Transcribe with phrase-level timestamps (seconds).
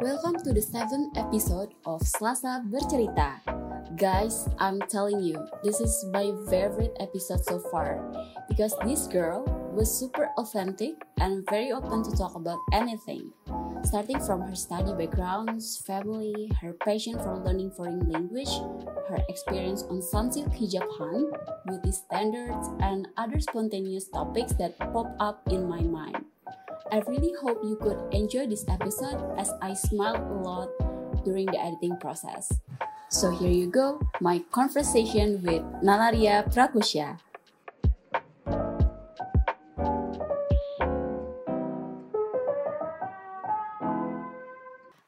[0.00, 3.38] Welcome to the seventh episode of Selasa Bercerita.
[3.94, 8.02] Guys, I'm telling you, this is my favorite episode so far
[8.50, 13.30] because this girl was super authentic and very open to talk about anything.
[13.86, 18.50] Starting from her study backgrounds, family, her passion for learning foreign language,
[19.06, 21.38] her experience on Sunsilk Hijab Hunt,
[21.70, 26.26] beauty standards, and other spontaneous topics that pop up in my mind.
[26.94, 30.70] I really hope you could enjoy this episode as I smiled a lot
[31.26, 32.54] during the editing process.
[33.10, 37.18] So here you go, my conversation with Nalaria Prakusya.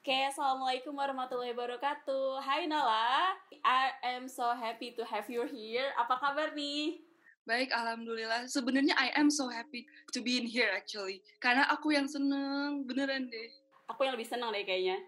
[0.03, 2.42] Oke, Assalamualaikum warahmatullahi wabarakatuh.
[2.42, 5.95] Hai Nala, I am so happy to have you here.
[5.95, 6.98] Apa kabar nih?
[7.46, 8.50] Baik, alhamdulillah.
[8.50, 11.23] Sebenarnya I am so happy to be in here actually.
[11.38, 13.48] Karena aku yang seneng, beneran deh.
[13.86, 14.98] Aku yang lebih senang deh kayaknya.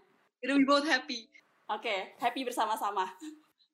[0.46, 1.26] We both happy.
[1.66, 3.10] Oke, happy bersama-sama.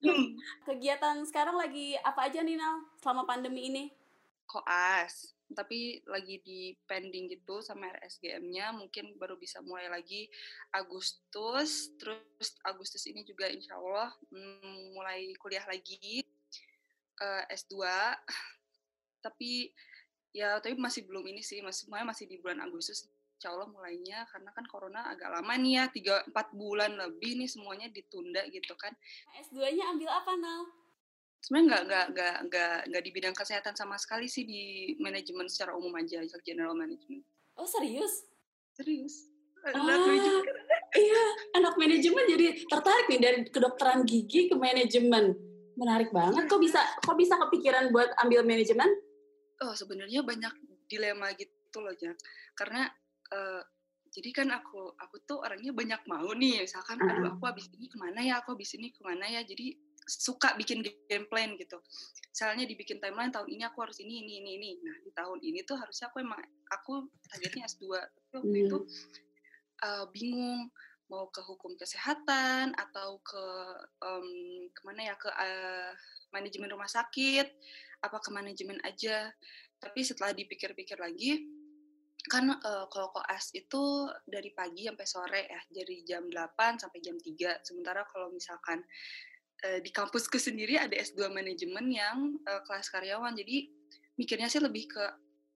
[0.00, 0.32] Hmm.
[0.64, 3.84] Kegiatan sekarang lagi apa aja nih Nal selama pandemi ini?
[4.48, 5.36] Koas.
[5.52, 8.72] Tapi lagi di pending gitu sama RSGM-nya.
[8.72, 10.32] Mungkin baru bisa mulai lagi
[10.72, 11.92] Agustus.
[12.00, 16.23] Terus Agustus ini juga insya Allah hmm, mulai kuliah lagi.
[17.20, 17.74] Uh, S2.
[19.24, 19.72] Tapi
[20.34, 21.64] ya tapi masih belum ini sih.
[21.64, 23.08] Masih, semuanya masih di bulan Agustus.
[23.40, 25.84] Insya Allah mulainya karena kan corona agak lama nih ya.
[26.28, 28.92] 3-4 bulan lebih nih semuanya ditunda gitu kan.
[29.40, 30.84] S2-nya ambil apa Nal?
[31.44, 35.76] sebenarnya nggak nggak nggak nggak nggak di bidang kesehatan sama sekali sih di manajemen secara
[35.76, 37.20] umum aja general management
[37.60, 38.24] Oh serius?
[38.72, 39.28] serius
[39.64, 40.44] Ah, anak manajemen
[40.92, 41.24] iya,
[41.56, 45.32] anak manajemen jadi tertarik nih dari kedokteran gigi ke manajemen.
[45.75, 46.47] Menarik banget.
[46.47, 48.89] Kok bisa kok bisa kepikiran buat ambil manajemen?
[49.56, 50.50] oh sebenarnya banyak
[50.84, 52.19] dilema gitu loh Jack
[52.53, 52.91] karena
[53.30, 53.62] eh,
[54.11, 57.14] jadi kan aku aku tuh orangnya banyak mau nih misalkan Ah.
[57.14, 60.58] aduh aku habis ini ke mana ya aku habis ini ke mana ya jadi suka
[60.58, 61.78] bikin game plan gitu
[62.28, 65.63] misalnya dibikin timeline tahun ini aku harus ini ini ini ini nah di tahun ini
[65.63, 68.67] tuh harusnya aku emang aku targetnya S2 tapi waktu Hmm.
[68.68, 68.79] itu
[69.80, 70.67] eh, bingung
[71.12, 73.44] mau ke hukum kesehatan atau ke
[74.00, 74.28] em,
[74.72, 75.92] ke mana ya ke eh,
[76.32, 77.46] manajemen rumah sakit
[78.04, 79.32] apa ke manajemen aja.
[79.80, 81.44] Tapi setelah dipikir-pikir lagi
[82.24, 87.20] kan eh, kalau koas itu dari pagi sampai sore ya dari jam 8 sampai jam
[87.20, 88.80] 3 sementara kalau misalkan
[89.60, 93.36] eh, di kampusku sendiri ada S2 manajemen yang eh, kelas karyawan.
[93.36, 93.68] Jadi
[94.16, 95.04] mikirnya sih lebih ke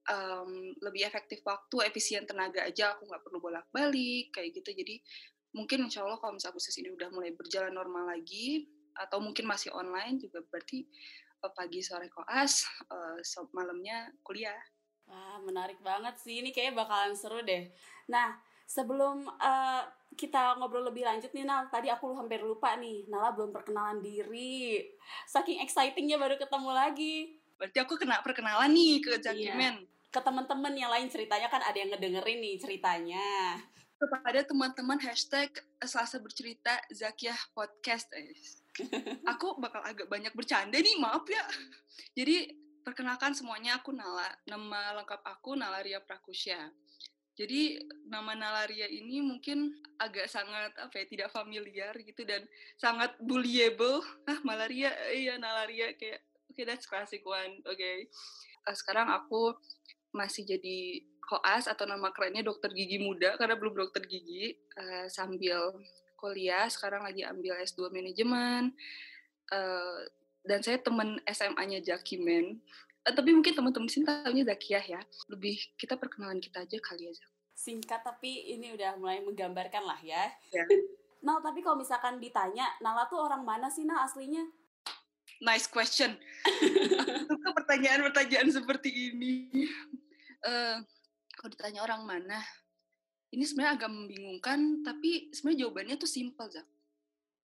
[0.09, 2.93] em, lebih efektif waktu efisien tenaga aja.
[2.97, 4.69] Aku nggak perlu bolak-balik kayak gitu.
[4.73, 5.01] Jadi
[5.51, 9.73] mungkin insya Allah kalau misalnya Agustus ini udah mulai berjalan normal lagi atau mungkin masih
[9.73, 10.85] online juga berarti
[11.39, 12.67] eh, pagi sore koas
[13.23, 14.59] so- malamnya kuliah
[15.09, 16.37] Wah, menarik banget sih.
[16.37, 17.73] Ini kayaknya bakalan seru deh.
[18.13, 18.37] Nah,
[18.69, 19.81] sebelum eh,
[20.13, 21.65] kita ngobrol lebih lanjut nih, Nal.
[21.73, 23.09] Tadi aku hampir lupa nih.
[23.09, 24.85] Nala belum perkenalan diri.
[25.25, 27.41] Saking excitingnya baru ketemu lagi.
[27.57, 29.33] Berarti aku kena perkenalan nih ke Iya.
[29.33, 29.75] Jakimen.
[30.13, 33.57] Ke temen-temen yang lain ceritanya kan ada yang ngedengerin nih ceritanya.
[33.99, 35.51] Kepada teman-teman hashtag
[35.83, 38.07] Selasa Bercerita Zakiah Podcast.
[39.35, 41.43] Aku bakal agak banyak bercanda nih, maaf ya.
[42.15, 42.47] Jadi
[42.79, 44.31] perkenalkan semuanya aku Nala.
[44.47, 46.71] Nama lengkap aku Nalaria Prakusya.
[47.35, 47.75] Jadi
[48.07, 52.47] nama Nalaria ini mungkin agak sangat apa ya tidak familiar gitu dan
[52.79, 53.99] sangat bullyable.
[54.23, 57.59] Ah malaria, iya Nalaria kayak oke okay, that's classic one.
[57.67, 58.07] Oke.
[58.63, 59.59] Eh, sekarang aku
[60.15, 65.77] masih jadi koas atau nama kerennya dokter gigi muda karena belum dokter gigi eh, sambil
[66.17, 68.73] kuliah sekarang lagi ambil S2 manajemen
[69.49, 70.01] Eh,
[70.45, 72.61] dan saya teman SMA-nya Jakimen
[73.01, 77.25] Eh, tapi mungkin teman-teman sini tahunya Zakiah ya lebih kita perkenalan kita aja kali aja
[77.57, 80.29] Singkat tapi ini udah mulai menggambarkan lah ya.
[80.53, 80.63] Ya.
[81.25, 84.45] Nal, tapi kalau misalkan ditanya, Nala tuh orang mana sih, Nal, aslinya?
[85.39, 86.19] nice question
[87.27, 89.47] suka pertanyaan-pertanyaan seperti ini
[90.39, 90.77] Eh,
[91.39, 92.43] kalau ditanya orang mana
[93.31, 96.67] ini sebenarnya agak membingungkan tapi sebenarnya jawabannya tuh simpel Zak.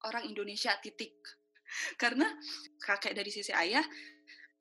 [0.05, 1.17] orang Indonesia titik.
[2.01, 2.27] Karena
[2.77, 3.81] kakek dari sisi ayah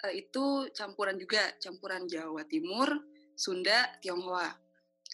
[0.06, 2.88] eh, itu campuran juga campuran Jawa Timur
[3.34, 4.54] Sunda Tionghoa.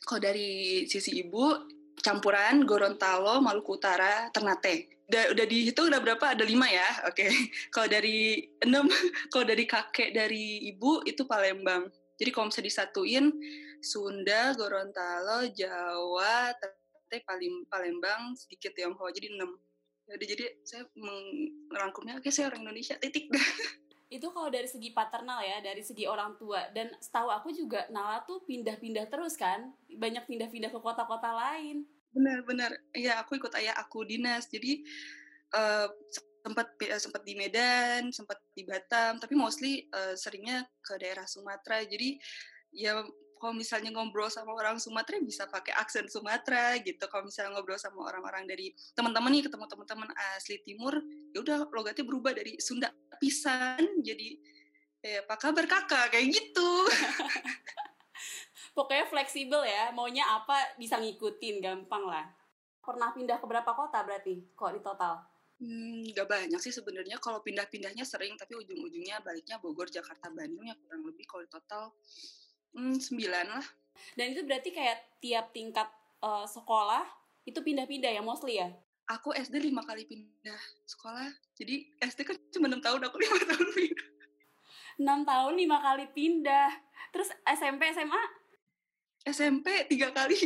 [0.05, 1.57] Kalau dari sisi ibu
[1.99, 5.03] campuran Gorontalo Maluku Utara Ternate.
[5.11, 6.39] Udah, udah dihitung udah berapa?
[6.39, 6.87] Ada lima ya?
[7.11, 7.27] Oke.
[7.75, 8.87] Kalau dari enam
[9.35, 11.91] kalau dari kakek dari ibu itu Palembang
[12.21, 13.33] jadi kalau bisa disatuin
[13.81, 16.53] Sunda Gorontalo Jawa
[17.25, 19.57] Palim- Palembang sedikit Tionghoa jadi enam.
[20.05, 20.85] Jadi jadi saya
[21.73, 23.33] merangkumnya oke saya orang Indonesia titik.
[24.15, 26.69] Itu kalau dari segi paternal ya dari segi orang tua.
[26.71, 29.73] Dan setahu aku juga Nala tuh pindah-pindah terus kan?
[29.89, 31.89] Banyak pindah-pindah ke kota-kota lain.
[32.11, 34.51] Benar-benar ya aku ikut ayah aku dinas.
[34.51, 34.83] Jadi
[35.55, 35.89] uh,
[36.41, 42.17] sempat sempat di Medan sempat di Batam tapi mostly uh, seringnya ke daerah Sumatera jadi
[42.73, 43.05] ya
[43.41, 47.09] kalau misalnya ngobrol sama orang Sumatera bisa pakai aksen Sumatera gitu.
[47.09, 51.01] Kalau misalnya ngobrol sama orang-orang dari teman-teman nih ketemu teman-teman asli timur,
[51.33, 54.37] ya udah logatnya berubah dari Sunda pisan jadi
[55.01, 56.71] eh, apa kabar kakak kayak gitu.
[58.77, 62.29] Pokoknya fleksibel ya, maunya apa bisa ngikutin gampang lah.
[62.85, 65.30] Pernah pindah ke berapa kota berarti kok di total?
[65.61, 67.21] Hmm, gak banyak sih sebenarnya.
[67.21, 71.93] Kalau pindah-pindahnya sering, tapi ujung-ujungnya baliknya Bogor, Jakarta, Bandung ya kurang lebih kalau total
[72.71, 73.67] Hmm, sembilan lah.
[74.15, 75.89] Dan itu berarti kayak tiap tingkat
[76.23, 77.03] uh, sekolah
[77.43, 78.71] itu pindah-pindah ya mostly ya?
[79.11, 81.27] Aku SD lima kali pindah sekolah.
[81.59, 84.09] Jadi SD kan cuma enam tahun, aku lima tahun pindah.
[85.03, 86.71] Enam tahun lima kali pindah.
[87.11, 88.23] Terus SMP SMA?
[89.27, 90.39] SMP tiga kali.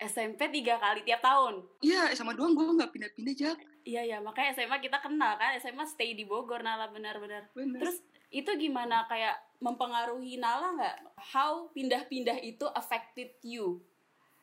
[0.00, 1.60] SMP tiga kali tiap tahun?
[1.84, 3.52] Iya, sama doang gue nggak pindah-pindah aja.
[3.80, 7.48] Iya ya, makanya SMA kita kenal kan, SMA stay di Bogor, Nala benar-benar.
[7.54, 10.96] Terus itu gimana kayak mempengaruhi Nala nggak?
[11.32, 13.80] How pindah-pindah itu affected you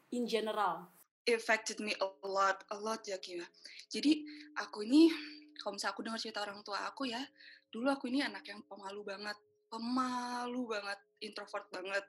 [0.09, 0.89] in general?
[1.27, 3.45] It affected me a lot, a lot ya Kia.
[3.91, 4.25] Jadi
[4.57, 5.11] aku ini,
[5.59, 7.21] kalau misalnya aku dengar cerita orang tua aku ya,
[7.69, 9.37] dulu aku ini anak yang pemalu banget,
[9.69, 12.03] pemalu banget, introvert banget.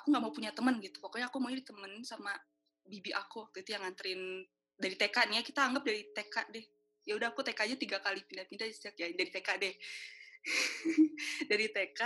[0.00, 0.98] Aku nggak mau punya teman gitu.
[0.98, 2.32] Pokoknya aku mau ditemenin sama
[2.82, 4.42] bibi aku waktu itu yang nganterin
[4.78, 6.66] dari TK nih ya kita anggap dari TK deh.
[7.02, 9.74] Ya udah aku TK aja tiga kali pindah-pindah sejak ya dari TK deh.
[11.50, 12.00] Dari TK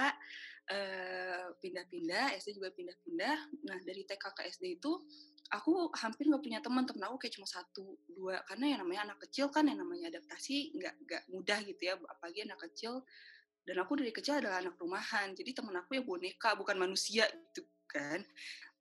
[0.68, 3.38] uh, pindah-pindah, SD juga pindah-pindah.
[3.64, 4.92] Nah dari TK ke SD itu
[5.48, 8.44] aku hampir nggak punya teman teman aku kayak cuma satu dua.
[8.44, 12.44] Karena yang namanya anak kecil kan yang namanya adaptasi nggak nggak mudah gitu ya apalagi
[12.44, 13.00] anak kecil.
[13.66, 17.66] Dan aku dari kecil adalah anak rumahan jadi teman aku ya boneka bukan manusia gitu
[17.90, 18.20] kan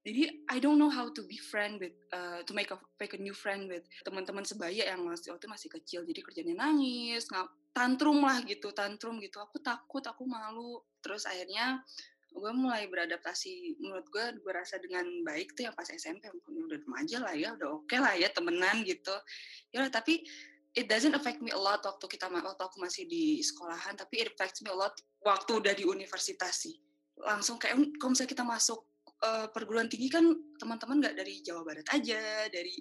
[0.05, 3.19] jadi I don't know how to be friend with uh, to make a make a
[3.19, 6.05] new friend with teman-teman sebaya yang masih waktu masih kecil.
[6.05, 9.41] Jadi kerjanya nangis ngap tantrum lah gitu tantrum gitu.
[9.41, 10.77] Aku takut aku malu.
[11.01, 11.81] Terus akhirnya
[12.29, 13.81] gue mulai beradaptasi.
[13.81, 17.67] Menurut gue gue rasa dengan baik tuh yang pas SMP udah remaja lah ya udah
[17.73, 19.17] oke okay lah ya temenan gitu.
[19.73, 20.21] Ya tapi
[20.77, 23.97] it doesn't affect me a lot waktu kita waktu aku masih di sekolahan.
[23.97, 24.93] Tapi it affects me a lot
[25.25, 26.77] waktu udah di universitas sih.
[27.17, 28.85] Langsung kayak kalau misalnya kita masuk
[29.23, 30.25] uh, perguruan tinggi kan
[30.59, 32.75] teman-teman nggak dari Jawa Barat aja dari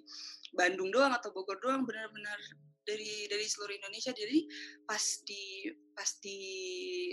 [0.54, 2.38] Bandung doang atau Bogor doang benar-benar
[2.84, 4.12] dari dari seluruh Indonesia.
[4.12, 4.46] Jadi
[4.84, 6.40] pas di pas di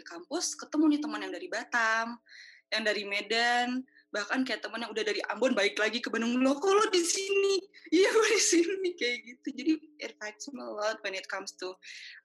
[0.04, 2.08] kampus ketemu nih teman yang dari Batam
[2.72, 6.60] yang dari Medan bahkan kayak teman yang udah dari Ambon baik lagi ke Bandung lo
[6.60, 7.56] kok lo di sini?
[7.92, 9.48] Iya gue di sini kayak gitu.
[9.52, 11.76] Jadi it affects me a lot when it comes to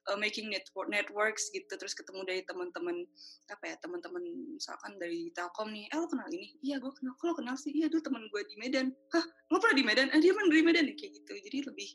[0.07, 1.67] uh, making network networks gitu.
[1.67, 3.03] Terus ketemu dari teman-teman
[3.51, 4.23] apa ya teman-teman
[4.55, 6.55] misalkan dari Telkom nih eh lo kenal ini?
[6.63, 7.19] Iya gue kenal.
[7.19, 7.75] Lo kenal sih?
[7.75, 8.95] Iya tuh teman gue di Medan.
[9.11, 10.07] Hah lo pernah di Medan?
[10.15, 11.33] Eh dia mana dari Medan ya kayak gitu.
[11.35, 11.89] Jadi lebih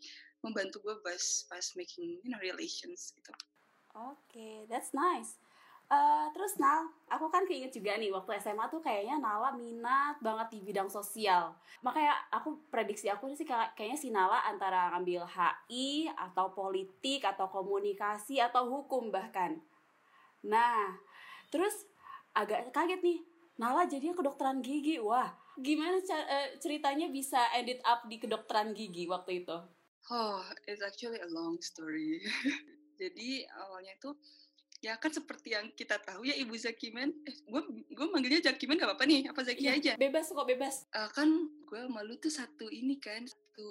[0.45, 3.33] membantu gue pas pas making you know relations gitu.
[3.97, 5.41] Oke okay, that's nice
[5.93, 10.57] Uh, terus Nal, aku kan keinget juga nih waktu SMA tuh kayaknya Nala minat banget
[10.57, 11.53] di bidang sosial.
[11.85, 18.41] Makanya aku prediksi aku sih kayaknya si Nala antara ngambil HI atau politik atau komunikasi
[18.41, 19.61] atau hukum bahkan.
[20.49, 20.97] Nah,
[21.53, 21.85] terus
[22.33, 23.21] agak kaget nih.
[23.61, 24.97] Nala jadinya kedokteran gigi.
[24.97, 25.29] Wah,
[25.61, 29.61] gimana uh, ceritanya bisa edit up di kedokteran gigi waktu itu?
[30.09, 32.25] Oh, it's actually a long story.
[33.01, 34.17] Jadi awalnya itu
[34.83, 38.91] ya kan seperti yang kita tahu ya Ibu Zakiman eh gue gue manggilnya Zakiman gak
[38.91, 39.93] apa-apa nih apa Zaki ya, aja?
[39.95, 40.91] bebas kok bebas.
[40.91, 41.31] Uh, kan
[41.71, 43.71] gue malu tuh satu ini kan satu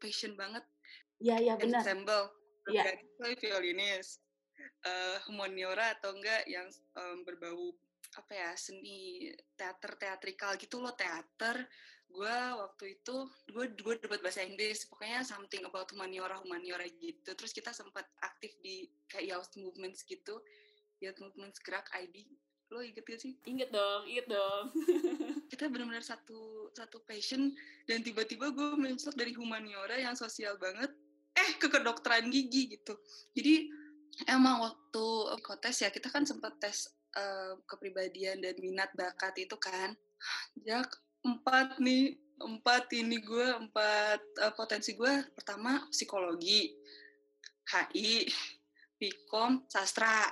[0.00, 0.64] passion banget.
[1.20, 1.84] Ya ya benar.
[1.84, 2.32] Ensemble
[2.72, 2.88] ya.
[3.36, 4.16] violinis.
[4.80, 7.76] Uh, humaniora atau enggak yang um, berbau
[8.16, 11.68] apa ya seni teater teatrikal gitu loh teater
[12.06, 13.16] gue waktu itu
[13.50, 18.56] gue gue debat bahasa Inggris pokoknya something about humaniora humaniora gitu terus kita sempat aktif
[18.64, 20.40] di kayak youth movements gitu
[21.02, 22.24] youth movements gerak ID
[22.70, 23.38] lo inget gak sih?
[23.46, 24.74] Inget dong, inget dong.
[25.52, 27.54] kita benar-benar satu satu passion
[27.86, 30.90] dan tiba-tiba gue mencet dari humaniora yang sosial banget,
[31.38, 32.98] eh ke kedokteran gigi gitu.
[33.38, 33.70] Jadi
[34.26, 35.06] emang waktu
[35.46, 39.94] kotes ya kita kan sempat tes uh, kepribadian dan minat bakat itu kan.
[40.66, 40.82] Ya
[41.26, 46.70] empat nih empat ini gue empat uh, potensi gue pertama psikologi.
[47.66, 48.30] HI
[48.94, 50.30] Pikom sastra.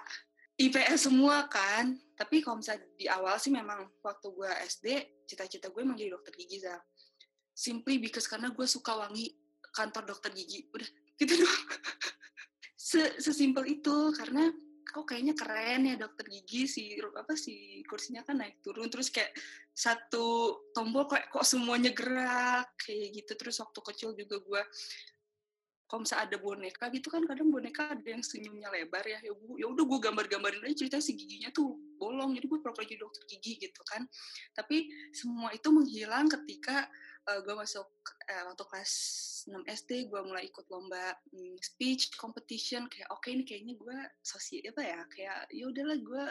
[0.54, 4.86] IPS semua kan tapi kalau misalnya di awal sih memang waktu gue SD
[5.26, 6.78] cita-cita gue emang jadi dokter gigi za
[7.50, 9.34] simply because karena gue suka wangi
[9.74, 10.70] kantor dokter gigi.
[10.70, 10.86] Udah
[11.18, 11.64] gitu doang.
[13.18, 14.54] Sesimpel itu karena
[14.94, 18.86] kok kayaknya keren ya dokter gigi si apa sih kursinya kan naik turun.
[18.86, 19.34] Terus kayak
[19.74, 22.78] satu tombol kok kok semuanya gerak?
[22.78, 23.32] kayak gitu.
[23.34, 24.62] Terus waktu kecil juga gue
[25.90, 26.84] kalau misalnya ada boneka?
[26.94, 29.18] gitu kan kadang boneka ada yang senyumnya lebar ya.
[29.18, 32.38] Ya, ya udah gue gambar-gambarin aja cerita si giginya tuh bolong.
[32.38, 34.06] Jadi gue pura-pura jadi dokter gigi gitu kan.
[34.54, 36.86] Tapi semua itu menghilang ketika
[37.28, 37.88] uh, gue masuk
[38.28, 38.92] uh, waktu kelas
[39.48, 42.88] 6 SD gue mulai ikut lomba um, speech competition.
[42.88, 46.24] Kayak oke okay, ini kayaknya gue sosial apa ya kayak ya udahlah gue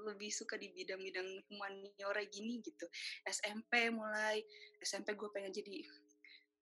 [0.00, 2.86] lebih suka di bidang-bidang humaniora gini gitu.
[3.26, 4.42] SMP mulai.
[4.80, 5.84] SMP gue pengen jadi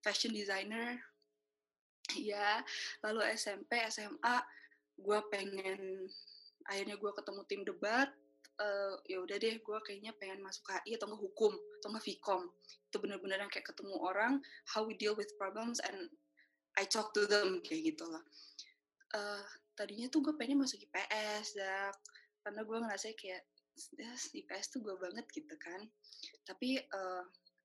[0.03, 0.99] fashion designer.
[2.17, 2.65] Ya
[3.05, 4.37] lalu SMP SMA
[4.99, 6.09] gue pengen
[6.69, 8.09] akhirnya gue ketemu tim debat
[8.59, 12.43] uh, ya udah deh gue kayaknya pengen masuk HI atau nggak hukum atau nggak Vkom
[12.89, 14.41] itu benar-benar yang kayak ketemu orang
[14.75, 16.11] how we deal with problems and
[16.79, 18.23] I talk to them kayak gitu lah.
[19.11, 19.43] Uh,
[19.75, 21.91] tadinya tuh gue pengen masuk IPS ya
[22.45, 23.43] karena gue ngerasa kayak
[23.99, 25.91] yes, IPS tuh gue banget gitu kan.
[26.47, 27.23] Tapi uh,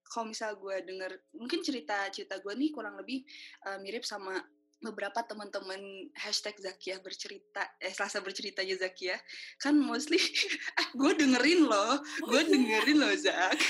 [0.10, 3.22] kalau misal gue denger mungkin cerita cerita gue nih kurang lebih
[3.70, 4.38] uh, mirip sama
[4.84, 9.16] beberapa teman-teman hashtag Zakia bercerita eh Selasa bercerita ya Zakia
[9.56, 10.20] kan mostly
[11.00, 12.52] gue dengerin loh oh, gue iya.
[12.52, 13.56] dengerin loh Zak.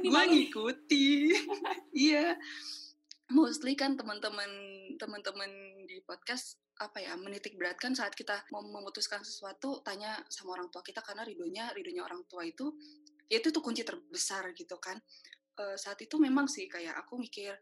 [0.00, 1.34] Gue ngikuti
[2.08, 2.38] iya.
[3.28, 4.48] Mostly kan teman-teman
[4.96, 5.50] teman-teman
[5.84, 10.80] di podcast apa ya menitik beratkan saat kita mau memutuskan sesuatu tanya sama orang tua
[10.80, 11.04] kita.
[11.04, 12.72] Karena ridonya ridonya orang tua itu
[13.28, 14.96] ya itu tuh kunci terbesar gitu kan.
[15.58, 17.52] Uh, saat itu memang sih kayak aku mikir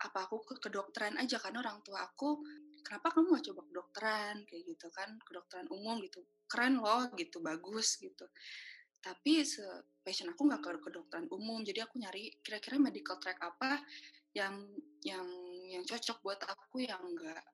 [0.00, 2.42] apa aku ke kedokteran aja karena orang tua aku
[2.84, 4.34] kenapa kamu gak coba kedokteran?
[4.44, 6.20] Kayak gitu kan kedokteran umum gitu.
[6.44, 8.26] Keren loh gitu bagus gitu.
[9.00, 9.64] Tapi se
[10.04, 11.64] passion aku nggak ke kedokteran umum.
[11.64, 13.80] Jadi aku nyari kira-kira medical track apa
[14.36, 14.60] yang
[15.04, 15.26] yang
[15.70, 17.44] yang cocok buat aku yang enggak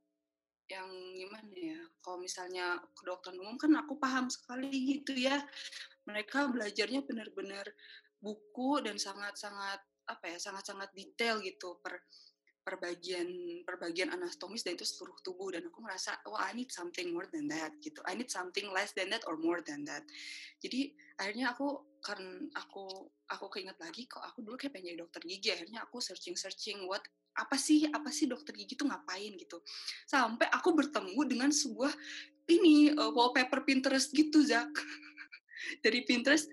[0.70, 0.86] yang
[1.18, 5.38] gimana ya kalau misalnya kedokteran umum kan aku paham sekali gitu ya.
[6.06, 7.66] Mereka belajarnya benar-benar
[8.22, 9.80] buku dan sangat-sangat
[10.10, 12.02] apa ya sangat-sangat detail gitu per
[12.70, 13.26] per bagian
[13.66, 15.50] per bagian anatomis dan itu seluruh tubuh.
[15.50, 17.98] Dan aku merasa oh I need something more than that gitu.
[18.06, 20.06] I need something less than that or more than that.
[20.62, 25.22] Jadi akhirnya aku karena aku aku keinget lagi kok aku dulu kayak pengen jadi dokter
[25.26, 25.50] gigi.
[25.50, 27.02] Akhirnya aku searching searching what
[27.34, 29.58] apa sih apa sih dokter gigi tuh ngapain gitu.
[30.06, 31.90] Sampai aku bertemu dengan sebuah
[32.46, 34.70] ini uh, wallpaper Pinterest gitu Zak.
[35.82, 36.46] Dari Pinterest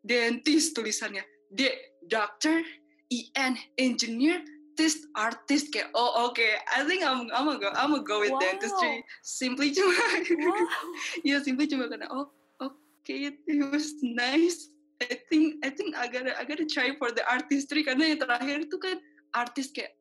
[0.00, 1.20] dentist tulisannya
[1.52, 1.68] D
[2.08, 2.64] doctor
[3.08, 4.40] EN engineer
[4.78, 6.54] artist artist kayak oh oke okay.
[6.70, 8.38] I think I'm I'm gonna go I'm gonna go with wow.
[8.38, 10.54] dentistry simply cuma wow.
[11.26, 12.30] ya simply cuma karena oh
[12.62, 14.70] oke okay, it was nice
[15.02, 18.70] I think I think I gotta I gotta try for the artistry karena yang terakhir
[18.70, 19.02] itu kan
[19.34, 19.98] artis kayak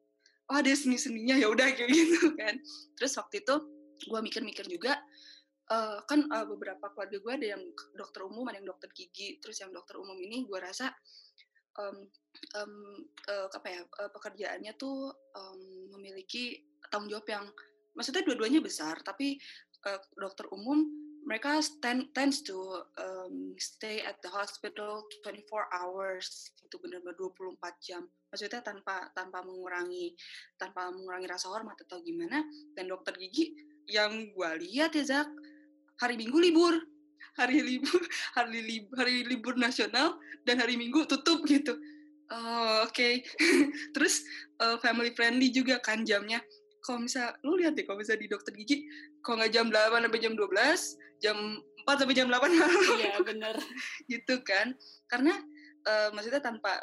[0.54, 2.62] oh ada seni seninya ya udah kayak gitu kan
[3.02, 3.56] terus waktu itu
[3.98, 4.94] gue mikir-mikir juga
[5.74, 7.66] uh, kan uh, beberapa keluarga gue ada yang
[7.98, 10.94] dokter umum ada yang dokter gigi terus yang dokter umum ini gue rasa
[11.78, 11.98] um,
[12.58, 12.74] um,
[13.30, 15.62] uh, apa ya uh, pekerjaannya tuh um,
[15.98, 17.46] memiliki tanggung jawab yang
[17.98, 19.38] maksudnya dua-duanya besar tapi
[19.86, 20.86] uh, dokter umum
[21.28, 22.56] mereka stand, tends to
[23.04, 28.08] um, stay at the hospital 24 hours itu benar-benar 24 jam.
[28.32, 30.16] Maksudnya tanpa tanpa mengurangi
[30.56, 32.48] tanpa mengurangi rasa hormat atau gimana.
[32.72, 33.52] Dan dokter gigi
[33.92, 35.28] yang gue lihat ya Zak
[36.00, 36.80] hari Minggu libur
[37.38, 38.02] hari libur
[38.38, 41.78] hari libur hari libur nasional dan hari Minggu tutup gitu.
[42.28, 42.92] Oh, oke.
[42.92, 43.24] Okay.
[43.96, 44.26] terus
[44.60, 46.44] uh, family friendly juga kan jamnya.
[46.84, 48.84] Kalau misal lu lihat deh kalau misal di dokter gigi
[49.24, 51.38] kalau nggak jam 8 sampai jam 12 jam
[51.84, 52.48] 4 sampai jam 8
[53.00, 53.56] iya benar
[54.12, 54.76] gitu kan.
[55.08, 55.36] Karena
[55.88, 56.80] uh, maksudnya tanpa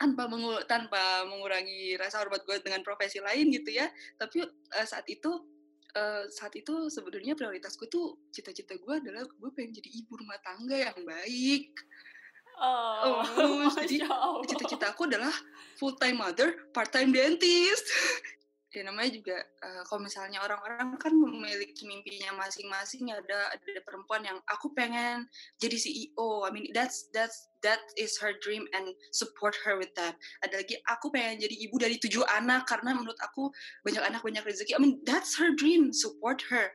[0.00, 3.86] tanpa mengu tanpa mengurangi rasa hormat gue dengan profesi lain gitu ya.
[4.18, 5.30] Tapi uh, saat itu
[5.96, 10.76] uh, saat itu sebenarnya prioritasku tuh cita-cita gue adalah gue pengen jadi ibu rumah tangga
[10.78, 11.74] yang baik.
[12.60, 14.04] Oh, oh jadi
[14.46, 15.32] cita-cita aku adalah
[15.80, 17.86] full time mother, part time dentist.
[18.70, 19.34] Ya namanya juga
[19.66, 25.26] uh, kalau misalnya orang-orang kan memiliki mimpinya masing-masing ada ada perempuan yang aku pengen
[25.58, 30.16] jadi CEO I mean that's that's that is her dream and support her with that.
[30.44, 33.52] Ada lagi aku pengen jadi ibu dari tujuh anak karena menurut aku
[33.84, 34.76] banyak anak banyak rezeki.
[34.76, 36.72] I mean that's her dream support her.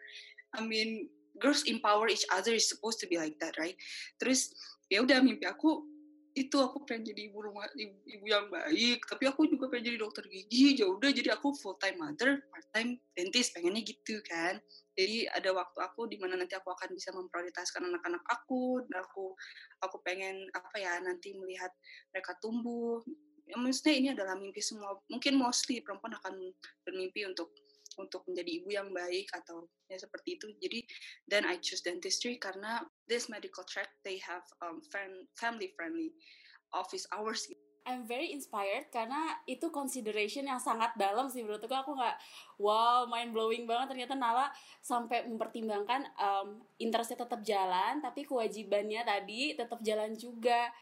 [0.54, 1.10] I mean
[1.42, 3.75] girls empower each other is supposed to be like that right?
[4.22, 4.54] Terus
[4.88, 5.95] ya udah mimpi aku
[6.36, 9.98] itu aku pengen jadi ibu rumah ibu, ibu yang baik tapi aku juga pengen jadi
[10.04, 10.75] dokter gigi.
[10.75, 14.60] Ya udah jadi aku full time mother part time dentist pengennya gitu kan.
[15.00, 19.32] Jadi ada waktu aku di mana nanti aku akan bisa memprioritaskan anak-anak aku dan aku
[19.80, 21.72] aku pengen apa ya nanti melihat
[22.12, 23.00] mereka tumbuh.
[23.48, 26.51] Ya, maksudnya ini adalah mimpi semua mungkin mostly perempuan akan
[26.84, 27.56] bermimpi untuk
[27.98, 30.48] untuk menjadi ibu yang baik atau ya seperti itu.
[30.60, 30.80] Jadi
[31.28, 34.84] then I choose dentistry karena this medical track they have um,
[35.36, 36.16] family friendly
[36.75, 37.48] office hours.
[37.86, 42.18] I'm very inspired karena itu consideration yang sangat dalam sih menurutku aku nggak
[42.58, 44.50] wow mind blowing banget ternyata Nala
[44.82, 50.74] sampai mempertimbangkan um, interestnya tetap jalan tapi kewajibannya tadi tetap jalan juga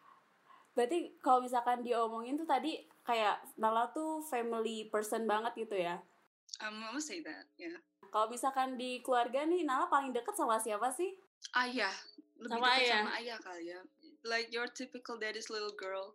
[0.71, 5.99] berarti kalau misalkan diomongin tuh tadi kayak Nala tuh family person banget gitu ya
[6.61, 7.73] Um, I say that, ya.
[7.73, 7.77] Yeah.
[8.13, 11.17] Kalau misalkan di keluarga nih, Nala paling deket sama siapa sih?
[11.57, 11.93] Ayah.
[12.37, 13.01] Lebih sama ayah.
[13.01, 13.81] sama ayah kali ya.
[14.21, 16.13] Like your typical daddy's little girl.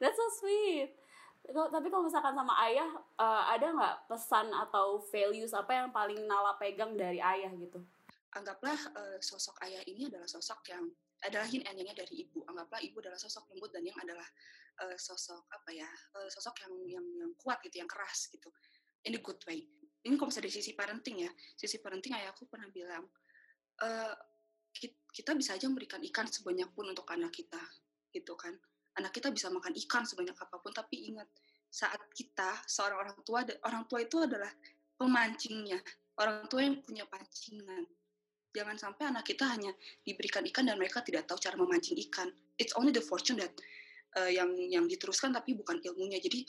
[0.00, 0.96] That's so sweet.
[1.44, 2.88] Tapi kalau misalkan sama ayah,
[3.20, 7.84] uh, ada nggak pesan atau values apa yang paling Nala pegang dari ayah gitu?
[8.32, 10.88] Anggaplah uh, sosok ayah ini adalah sosok yang
[11.20, 12.40] adalah yin and dari ibu.
[12.48, 14.24] Anggaplah ibu adalah sosok lembut dan yang adalah
[14.80, 15.88] uh, sosok apa ya?
[16.16, 18.48] Uh, sosok yang yang yang kuat gitu, yang keras gitu
[19.04, 19.64] in a good way.
[20.04, 23.08] Ini kalau misalnya dari sisi parenting ya, sisi parenting ayahku pernah bilang,
[23.80, 23.88] e,
[25.14, 27.60] kita bisa aja memberikan ikan sebanyak pun untuk anak kita,
[28.12, 28.52] gitu kan.
[29.00, 31.28] Anak kita bisa makan ikan sebanyak apa pun, tapi ingat,
[31.72, 34.52] saat kita, seorang orang tua, orang tua itu adalah
[35.00, 35.80] pemancingnya,
[36.20, 37.88] orang tua yang punya pancingan.
[38.54, 39.74] Jangan sampai anak kita hanya
[40.06, 42.30] diberikan ikan dan mereka tidak tahu cara memancing ikan.
[42.54, 43.50] It's only the fortune that
[44.14, 46.22] uh, yang yang diteruskan, tapi bukan ilmunya.
[46.22, 46.46] Jadi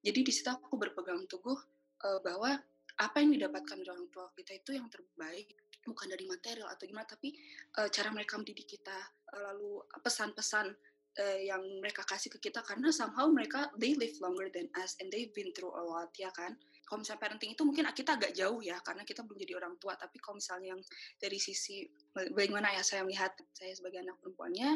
[0.00, 1.60] jadi di situ aku berpegang teguh
[2.04, 2.58] uh, bahwa
[3.00, 7.08] apa yang didapatkan dari orang tua kita itu yang terbaik bukan dari material atau gimana
[7.08, 7.34] tapi
[7.80, 8.94] uh, cara mereka mendidik kita
[9.34, 10.70] uh, lalu pesan-pesan
[11.18, 15.10] uh, yang mereka kasih ke kita karena somehow mereka they live longer than us and
[15.10, 16.54] they've been through a lot ya kan?
[16.86, 19.96] Kalau misalnya parenting itu mungkin kita agak jauh ya karena kita belum jadi orang tua
[19.96, 20.82] tapi kalau misalnya yang
[21.16, 24.70] dari sisi bagaimana ya saya melihat saya sebagai anak perempuannya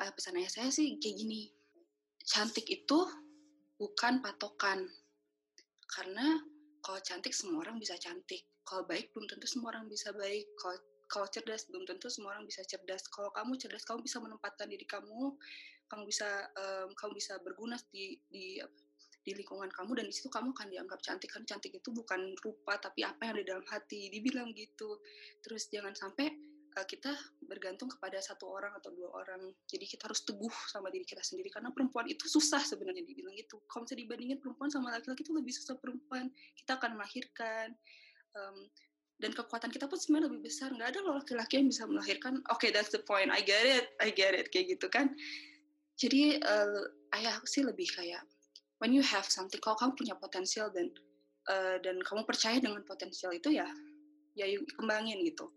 [0.00, 1.52] uh, pesan ayah saya sih kayak gini
[2.24, 2.98] cantik itu
[3.76, 4.88] bukan patokan
[5.88, 6.40] karena
[6.88, 8.48] kalau cantik semua orang bisa cantik.
[8.64, 10.48] Kalau baik belum tentu semua orang bisa baik.
[10.56, 10.80] Kalau
[11.12, 13.04] kalau cerdas belum tentu semua orang bisa cerdas.
[13.12, 15.36] Kalau kamu cerdas kamu bisa menempatkan diri kamu
[15.92, 18.56] kamu bisa um, kamu bisa berguna di di
[19.20, 21.28] di lingkungan kamu dan di situ kamu akan dianggap cantik.
[21.28, 24.08] Kan cantik itu bukan rupa tapi apa yang ada dalam hati.
[24.08, 24.96] Dibilang gitu.
[25.44, 26.32] Terus jangan sampai
[26.84, 27.10] kita
[27.46, 29.50] bergantung kepada satu orang atau dua orang.
[29.64, 33.56] Jadi kita harus teguh sama diri kita sendiri karena perempuan itu susah sebenarnya dibilang itu.
[33.70, 36.28] Kalau misalnya dibandingin perempuan sama laki-laki itu lebih susah perempuan.
[36.58, 37.72] Kita akan melahirkan
[38.36, 38.58] um,
[39.18, 40.68] dan kekuatan kita pun sebenarnya lebih besar.
[40.74, 42.42] Nggak ada loh laki-laki yang bisa melahirkan.
[42.52, 43.32] Oke, okay, that's the point.
[43.32, 45.14] I get it, I get it kayak gitu kan.
[45.98, 46.82] Jadi uh,
[47.18, 48.22] ayah sih lebih kayak
[48.78, 50.92] when you have something, kalau kamu punya potensial dan
[51.50, 53.66] uh, dan kamu percaya dengan potensial itu ya
[54.38, 54.46] ya
[54.78, 55.50] kembangin gitu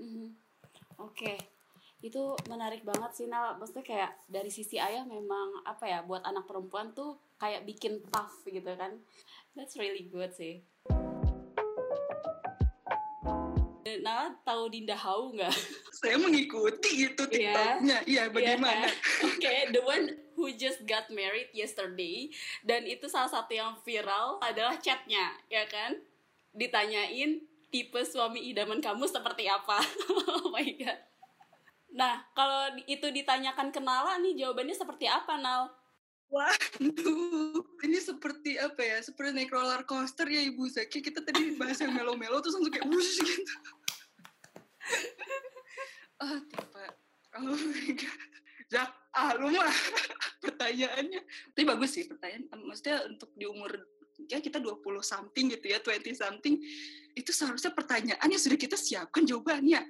[0.00, 0.28] Mm-hmm.
[1.02, 1.38] Oke, okay.
[1.98, 3.58] itu menarik banget sih Nal.
[3.58, 8.46] Maksudnya kayak dari sisi ayah memang apa ya buat anak perempuan tuh kayak bikin tough
[8.46, 9.02] gitu kan.
[9.58, 10.62] That's really good sih.
[14.02, 15.54] Nala tahu Dinda Hau nggak?
[16.02, 17.54] Saya mengikuti itu iya.
[17.54, 17.98] TikToknya.
[18.06, 18.86] Iya, yeah, bagaimana?
[18.90, 22.30] Yeah, Oke, okay, the one who just got married yesterday
[22.66, 26.02] dan itu salah satu yang viral adalah chatnya, ya kan?
[26.50, 29.80] Ditanyain tipe suami idaman kamu seperti apa?
[30.12, 31.00] oh my god.
[31.92, 35.72] Nah, kalau itu ditanyakan ke Nala nih, jawabannya seperti apa, Nal?
[36.32, 39.04] Waduh, ini seperti apa ya?
[39.04, 41.04] Seperti naik roller coaster ya Ibu Zaki.
[41.04, 43.54] Kita tadi bahas yang melo-melo terus langsung kayak wush gitu.
[46.24, 46.84] Oh, tipe.
[47.36, 48.20] Oh my god.
[48.72, 49.68] Zak, ah lu mah
[50.44, 51.20] pertanyaannya.
[51.52, 52.48] Tapi bagus sih pertanyaan.
[52.64, 53.84] Maksudnya untuk di umur
[54.28, 56.54] ya kita 20 something gitu ya, 20 something
[57.12, 59.80] itu seharusnya pertanyaan yang sudah kita siapkan jawabannya.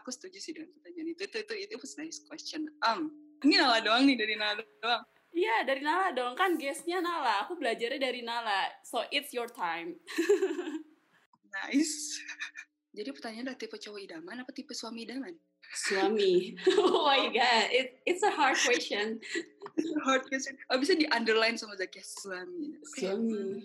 [0.00, 1.22] Aku setuju sih dengan pertanyaan itu.
[1.28, 2.64] Itu itu itu was nice question.
[2.80, 3.12] Um,
[3.44, 5.04] ini Nala doang nih dari Nala doang.
[5.32, 7.44] Iya dari Nala dong kan guestnya Nala.
[7.44, 8.72] Aku belajarnya dari Nala.
[8.88, 10.00] So it's your time.
[11.60, 12.20] nice.
[12.92, 15.32] Jadi pertanyaan dari tipe cowok idaman apa tipe suami idaman?
[15.72, 16.52] Suami.
[16.80, 19.16] oh my god, it, it's a hard question.
[20.04, 20.54] Hard question.
[20.68, 22.76] Abisnya di underline sama Zaki suami.
[22.84, 23.62] Suami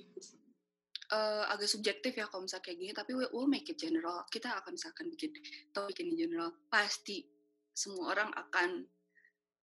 [1.11, 4.23] uh, agak subjektif ya kalau misalnya kayak gini tapi we'll, we'll make it general.
[4.27, 5.31] Kita akan misalkan bikin
[5.71, 6.51] topik ini general.
[6.67, 7.23] Pasti
[7.71, 8.83] semua orang akan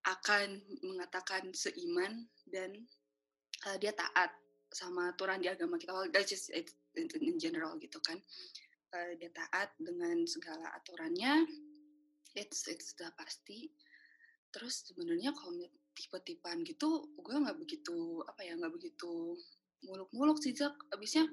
[0.04, 0.48] akan
[0.85, 2.76] mengatakan seiman dan
[3.68, 4.33] uh, dia taat
[4.68, 5.94] sama aturan di agama kita.
[5.96, 8.20] Well, that's just it, in general gitu kan.
[8.94, 11.48] Uh, dia taat dengan segala aturannya.
[12.35, 13.70] It's it's sudah pasti.
[14.54, 15.54] Terus sebenarnya kalau
[15.94, 19.38] tipe-tipean gitu gue nggak begitu apa ya nggak begitu
[19.87, 21.28] muluk-muluk sih Zak abisnya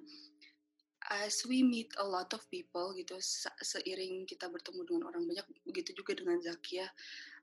[1.10, 3.18] as we meet a lot of people gitu
[3.66, 6.86] seiring kita bertemu dengan orang banyak begitu juga dengan Zakia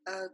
[0.06, 0.30] uh,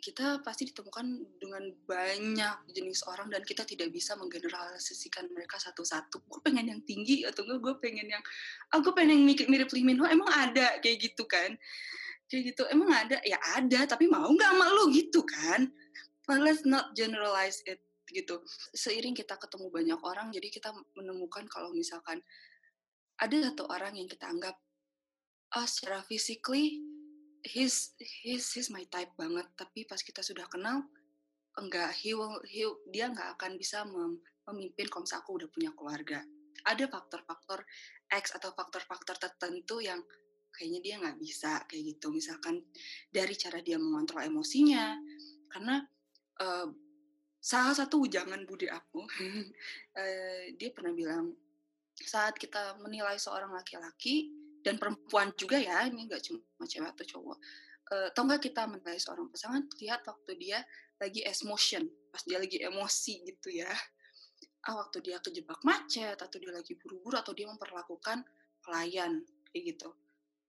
[0.00, 6.24] kita pasti ditemukan dengan banyak jenis orang dan kita tidak bisa menggeneralisasikan mereka satu-satu.
[6.24, 8.22] Gue pengen yang tinggi atau enggak gue pengen yang,
[8.72, 10.00] oh gue pengen yang mirip Limin.
[10.00, 11.52] emang ada kayak gitu kan?
[12.32, 13.20] Kayak gitu, emang ada?
[13.26, 15.68] Ya ada, tapi mau nggak sama lu gitu kan?
[16.28, 17.80] But let's not generalize it
[18.10, 18.42] gitu.
[18.74, 22.20] Seiring kita ketemu banyak orang, jadi kita menemukan kalau misalkan
[23.20, 24.56] ada satu orang yang kita anggap,
[25.56, 26.82] oh secara physically
[27.42, 30.84] he's he's he's my type banget tapi pas kita sudah kenal
[31.56, 36.20] enggak he will, he, dia nggak akan bisa mem, memimpin kalau aku udah punya keluarga
[36.68, 37.64] ada faktor-faktor
[38.12, 39.98] X atau faktor-faktor tertentu yang
[40.52, 42.60] kayaknya dia nggak bisa kayak gitu misalkan
[43.08, 44.98] dari cara dia mengontrol emosinya
[45.48, 45.80] karena
[47.40, 49.04] salah satu ujangan budi aku
[50.00, 51.32] uh, dia pernah bilang
[52.00, 57.38] saat kita menilai seorang laki-laki dan perempuan juga ya ini nggak cuma cewek atau cowok
[57.90, 59.66] uh, tau nggak kita menilai seorang pasangan?
[59.82, 60.62] Lihat waktu dia
[61.02, 63.70] lagi emotion pas dia lagi emosi gitu ya.
[64.68, 68.20] Ah, waktu dia kejebak macet atau dia lagi buru-buru atau dia memperlakukan
[68.60, 69.88] pelayan kayak gitu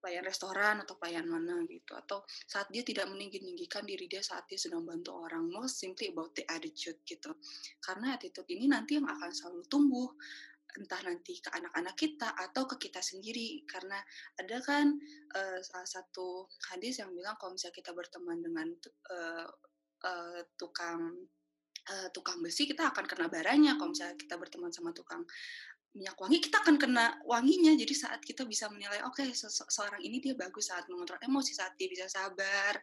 [0.01, 1.93] pelayan restoran atau pelayan mana gitu.
[1.93, 6.33] Atau saat dia tidak meninggi-ninggikan diri dia saat dia sedang bantu orang most simply about
[6.33, 7.31] the attitude gitu.
[7.79, 10.09] Karena attitude ini nanti yang akan selalu tumbuh
[10.71, 13.63] entah nanti ke anak-anak kita atau ke kita sendiri.
[13.69, 13.99] Karena
[14.39, 14.97] ada kan
[15.37, 18.67] uh, salah satu hadis yang bilang kalau misalnya kita berteman dengan
[19.11, 19.47] uh,
[20.07, 21.29] uh, tukang
[21.89, 23.75] uh, tukang besi kita akan kena baranya.
[23.75, 25.27] Kalau misalnya kita berteman sama tukang
[25.91, 27.75] minyak wangi kita akan kena wanginya.
[27.75, 29.36] Jadi saat kita bisa menilai oke okay,
[29.67, 32.80] seorang ini dia bagus saat mengontrol emosi saat dia bisa sabar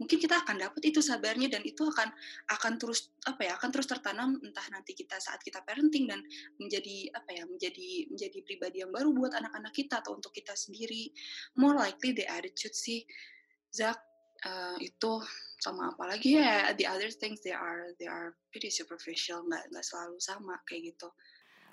[0.00, 2.08] mungkin kita akan dapat itu sabarnya dan itu akan
[2.56, 6.24] akan terus apa ya akan terus tertanam entah nanti kita saat kita parenting dan
[6.56, 11.12] menjadi apa ya menjadi menjadi pribadi yang baru buat anak-anak kita atau untuk kita sendiri.
[11.60, 13.04] More likely the attitude sih
[13.76, 14.00] Zak
[14.48, 15.20] uh, itu
[15.60, 16.40] sama apa lagi?
[16.40, 20.96] Ya the other things they are they are pretty superficial nggak nggak selalu sama kayak
[20.96, 21.12] gitu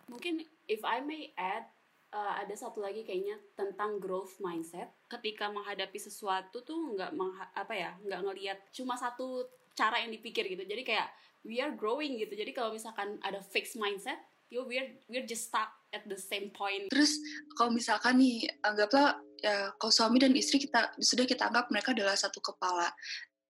[0.08, 1.68] mungkin if I may add
[2.12, 4.92] uh, ada satu lagi kayaknya tentang growth mindset.
[5.08, 7.12] Ketika menghadapi sesuatu tuh nggak
[7.56, 10.64] apa ya, nggak ngelihat cuma satu cara yang dipikir gitu.
[10.64, 11.08] Jadi kayak
[11.44, 12.34] we are growing gitu.
[12.34, 16.90] Jadi kalau misalkan ada fixed mindset, yo we're we're just stuck at the same point.
[16.92, 17.20] Terus
[17.56, 22.18] kalau misalkan nih anggaplah ya kalau suami dan istri kita sudah kita anggap mereka adalah
[22.18, 22.90] satu kepala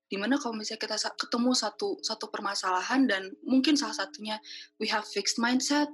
[0.08, 4.40] di mana kalau misalnya kita ketemu satu satu permasalahan dan mungkin salah satunya
[4.80, 5.88] we have fixed mindset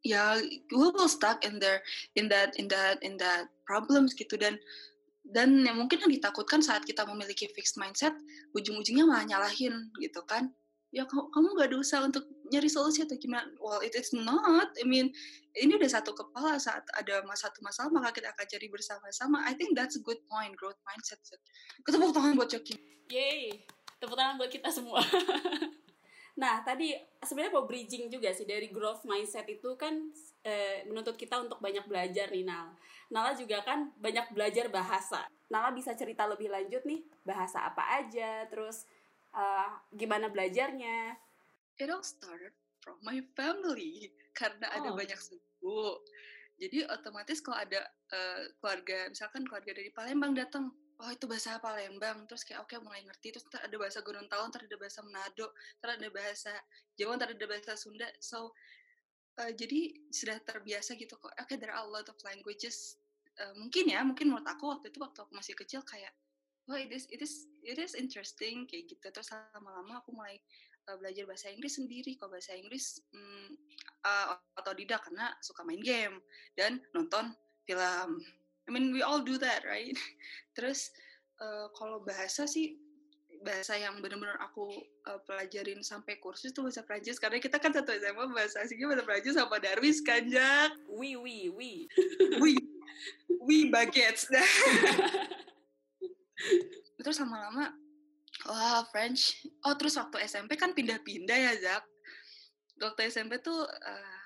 [0.00, 0.38] ya
[0.72, 1.84] we will stuck in there
[2.16, 4.36] in that in that in that problems gitu.
[4.38, 4.58] Dan
[5.30, 8.16] dan yang mungkin yang ditakutkan saat kita memiliki fixed mindset
[8.56, 10.50] ujung-ujungnya malah nyalahin gitu kan.
[10.90, 13.46] Ya kamu gak ada usaha untuk nyari solusi atau gimana?
[13.62, 14.74] Well it is not.
[14.74, 15.14] I mean
[15.54, 19.46] ini udah satu kepala saat ada satu masalah maka kita akan cari bersama-sama.
[19.46, 21.22] I think that's a good point growth mindset.
[21.86, 23.66] Ketemu tangan buat Coki yay
[23.98, 25.02] tepuk tangan buat kita semua
[26.40, 29.92] Nah, tadi sebenarnya mau bridging juga sih dari growth mindset itu kan
[30.40, 32.72] e, menuntut kita untuk banyak belajar nih Nal.
[33.12, 35.28] Nala juga kan banyak belajar bahasa.
[35.52, 38.88] Nala bisa cerita lebih lanjut nih bahasa apa aja, terus
[39.36, 39.44] e,
[39.92, 41.12] gimana belajarnya?
[41.76, 44.76] It all started from my family karena oh.
[44.80, 46.00] ada banyak suku.
[46.60, 47.80] Jadi otomatis kalau ada
[48.12, 50.68] uh, keluarga, misalkan keluarga dari Palembang datang,
[51.00, 52.28] oh itu bahasa Palembang.
[52.28, 53.32] Terus kayak oke okay, mulai ngerti.
[53.32, 55.46] Terus ada bahasa Gorontalo ntar ada bahasa Manado
[55.80, 56.52] ntar ada bahasa
[56.96, 58.08] Jawa ntar ada bahasa Sunda.
[58.20, 58.52] So
[59.40, 61.32] uh, jadi sudah terbiasa gitu kok.
[61.32, 63.00] Oke okay, there are a lot of languages.
[63.40, 66.12] Uh, mungkin ya mungkin menurut aku waktu itu waktu aku masih kecil kayak
[66.68, 69.06] oh it is it is it is interesting kayak gitu.
[69.08, 70.36] Terus lama-lama aku mulai
[70.92, 72.20] uh, belajar bahasa Inggris sendiri.
[72.20, 73.56] Kalau bahasa Inggris um,
[74.04, 76.20] uh, otodidak karena suka main game
[76.54, 77.32] dan nonton
[77.64, 78.20] film
[78.70, 79.98] I mean we all do that right?
[80.56, 80.94] Terus
[81.42, 82.78] uh, kalau bahasa sih
[83.42, 84.70] bahasa yang benar-benar aku
[85.10, 89.02] uh, pelajarin sampai kursus tuh bahasa Prancis karena kita kan satu SMA bahasa asingnya bahasa
[89.02, 90.76] Prancis sama Darwis kan Jak?
[90.86, 91.88] Oui oui oui
[92.38, 92.54] oui
[93.40, 94.28] oui baguettes
[97.00, 97.72] terus lama-lama
[98.44, 99.40] wah French.
[99.64, 101.84] Oh terus waktu SMP kan pindah-pindah ya Zak
[102.80, 104.20] waktu SMP tuh uh,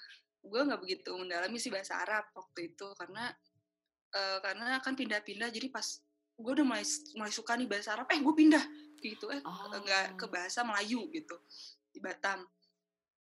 [0.45, 2.87] gue nggak begitu mendalami sih bahasa Arab waktu itu.
[2.95, 3.33] Karena
[4.15, 5.85] uh, karena akan pindah-pindah jadi pas
[6.35, 8.65] gue udah mulai mulai suka nih bahasa Arab eh gue pindah
[8.99, 9.71] gitu eh oh.
[9.71, 11.37] nggak ke bahasa Melayu gitu
[11.95, 12.43] di Batam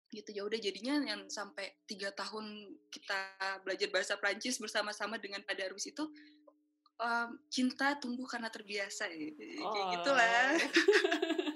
[0.09, 3.17] gitu ya udah jadinya yang sampai tiga tahun kita
[3.61, 6.05] belajar bahasa Prancis bersama-sama dengan Pak Darwis itu
[6.97, 9.29] um, cinta tumbuh karena terbiasa ya.
[9.65, 9.73] oh.
[9.73, 10.49] kayak gitulah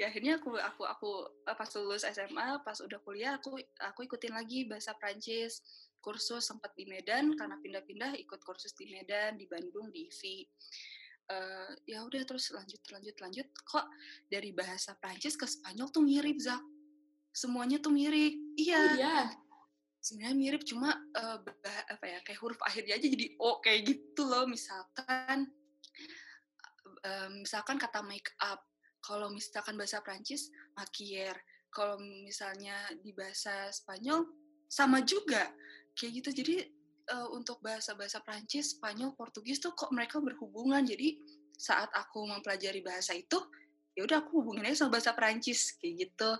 [0.00, 1.10] ya akhirnya aku aku aku
[1.48, 5.60] eh, pas lulus SMA pas udah kuliah aku aku ikutin lagi bahasa Prancis
[5.98, 10.36] kursus sempat di Medan karena pindah-pindah ikut kursus di Medan di Bandung di IVI
[11.28, 13.46] uh, ya udah terus lanjut lanjut lanjut.
[13.64, 13.86] Kok
[14.28, 16.60] dari bahasa Prancis ke Spanyol tuh mirip Zak?
[17.32, 18.34] Semuanya tuh mirip.
[18.56, 18.80] Iya.
[18.80, 19.18] Oh, iya?
[19.98, 21.38] Sebenarnya mirip cuma uh,
[21.92, 24.48] apa ya kayak huruf akhirnya aja jadi o kayak gitu loh.
[24.48, 25.52] Misalkan
[27.04, 28.64] uh, misalkan kata make up
[29.08, 31.32] kalau misalkan bahasa Prancis maquiller
[31.72, 34.28] kalau misalnya di bahasa Spanyol
[34.68, 35.48] sama juga
[35.96, 36.56] kayak gitu jadi
[37.12, 40.84] uh, untuk bahasa-bahasa Prancis, Spanyol, Portugis tuh kok mereka berhubungan.
[40.84, 41.18] Jadi
[41.56, 43.40] saat aku mempelajari bahasa itu,
[43.96, 46.30] ya udah aku hubungin aja sama bahasa Prancis kayak gitu.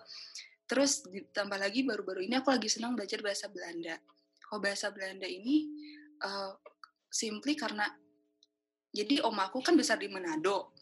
[0.69, 3.97] Terus ditambah lagi baru-baru ini aku lagi senang belajar bahasa Belanda.
[4.45, 5.65] Kalau bahasa Belanda ini
[6.23, 6.53] uh,
[7.09, 7.89] simply karena
[8.93, 10.73] jadi om aku kan besar di Manado.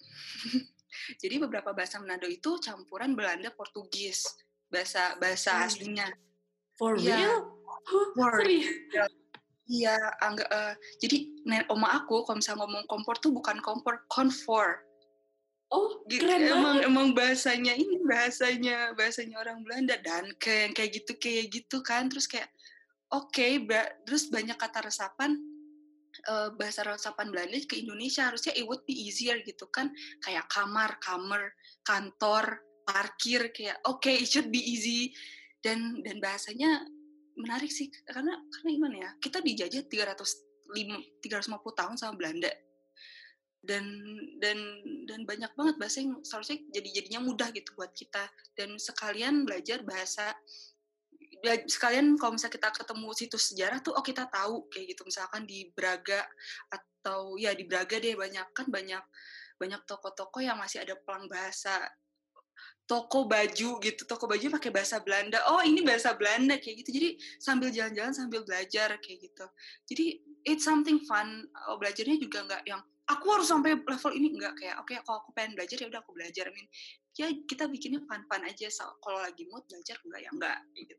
[1.21, 4.25] jadi beberapa bahasa Manado itu campuran Belanda Portugis
[4.71, 5.67] bahasa bahasa oh.
[5.67, 6.09] aslinya.
[6.77, 7.37] For ya, real?
[8.13, 9.09] For real.
[9.67, 14.87] Iya, angga, uh, jadi nenek oma aku kalau misalnya ngomong kompor tuh bukan kompor, konfor.
[15.75, 16.23] Oh, gitu.
[16.23, 16.87] keren emang banget.
[16.87, 22.31] emang bahasanya ini bahasanya bahasanya orang Belanda dan kayak kayak gitu kayak gitu kan terus
[22.31, 22.47] kayak
[23.11, 23.59] oke okay,
[24.07, 25.35] terus banyak kata resapan
[26.29, 29.93] uh, bahasa resapan Belanda ke Indonesia harusnya it would be easier gitu kan.
[30.25, 31.43] Kayak kamar kamar
[31.85, 35.13] kantor parkir kayak oke okay, it should be easy.
[35.61, 36.85] Dan dan bahasanya
[37.37, 40.47] menarik sih karena karena gimana ya kita dijajah 300
[41.23, 42.51] 350 tahun sama Belanda.
[43.67, 43.83] Dan
[44.39, 44.59] dan
[45.11, 48.27] dan banyak banget bahasa yang seharusnya jadi jadinya mudah gitu buat kita.
[48.55, 50.35] Dan sekalian belajar bahasa
[51.67, 55.03] sekalian kalau misalnya kita ketemu situs sejarah tuh oh kita tahu kayak gitu.
[55.07, 56.25] Misalkan di Braga
[56.71, 59.03] atau ya di Braga deh banyak kan banyak
[59.57, 61.81] banyak toko-toko yang masih ada pelang bahasa
[62.87, 64.03] toko baju gitu.
[64.07, 65.43] Toko baju pakai bahasa Belanda.
[65.51, 66.91] Oh ini bahasa Belanda kayak gitu.
[66.95, 67.09] Jadi
[67.43, 69.47] sambil jalan-jalan sambil belajar kayak gitu.
[69.91, 70.07] Jadi
[70.47, 71.45] it's something fun.
[71.67, 74.39] Oh, belajarnya juga nggak yang aku harus sampai level ini.
[74.39, 76.45] Nggak kayak oke okay, kalau aku pengen belajar ya udah aku belajar.
[76.47, 76.67] I mean,
[77.19, 78.67] ya kita bikinnya fun-fun aja.
[78.71, 80.95] So, kalau lagi mood belajar enggak ya enggak gitu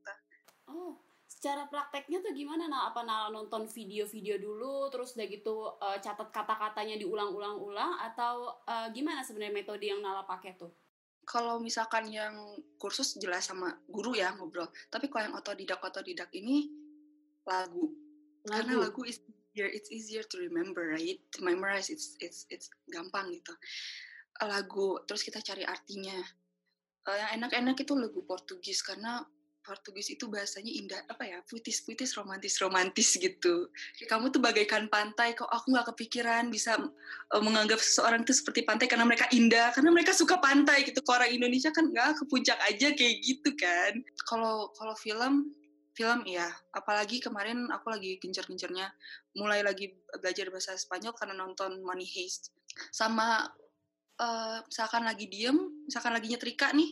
[0.67, 2.71] oh secara prakteknya tuh gimana?
[2.71, 8.87] Nah apa nah nonton video-video dulu terus udah gitu uh, catat kata-katanya diulang-ulang-ulang atau uh,
[8.95, 10.71] gimana sebenarnya metode yang Nala pakai tuh?
[11.27, 14.71] Kalau misalkan yang kursus jelas sama guru ya ngobrol.
[14.87, 16.71] Tapi kalau yang otodidak otodidak ini
[17.43, 17.91] lagu,
[18.47, 18.63] lagu.
[18.63, 19.03] karena lagu?
[19.03, 21.19] is easier it's easier to remember right?
[21.35, 23.51] To memorize it's it's it's gampang gitu.
[24.39, 26.15] Lagu terus kita cari artinya.
[27.07, 29.23] Uh, yang enak-enak itu lagu Portugis karena
[29.67, 33.67] Portugis itu bahasanya indah apa ya puitis-puitis romantis-romantis gitu.
[34.07, 38.87] Kamu tuh bagaikan pantai kok aku nggak kepikiran bisa uh, menganggap seseorang itu seperti pantai
[38.87, 41.03] karena mereka indah karena mereka suka pantai gitu.
[41.03, 43.99] Kalau orang Indonesia kan nggak ke puncak aja kayak gitu kan.
[44.31, 45.51] Kalau kalau film
[45.91, 48.87] film ya apalagi kemarin aku lagi gencar-gencarnya
[49.35, 52.55] mulai lagi belajar bahasa Spanyol karena nonton Money Heist.
[52.95, 53.43] Sama
[54.21, 55.57] uh, misalkan lagi diem
[55.89, 56.89] misalkan lagi nyetrika nih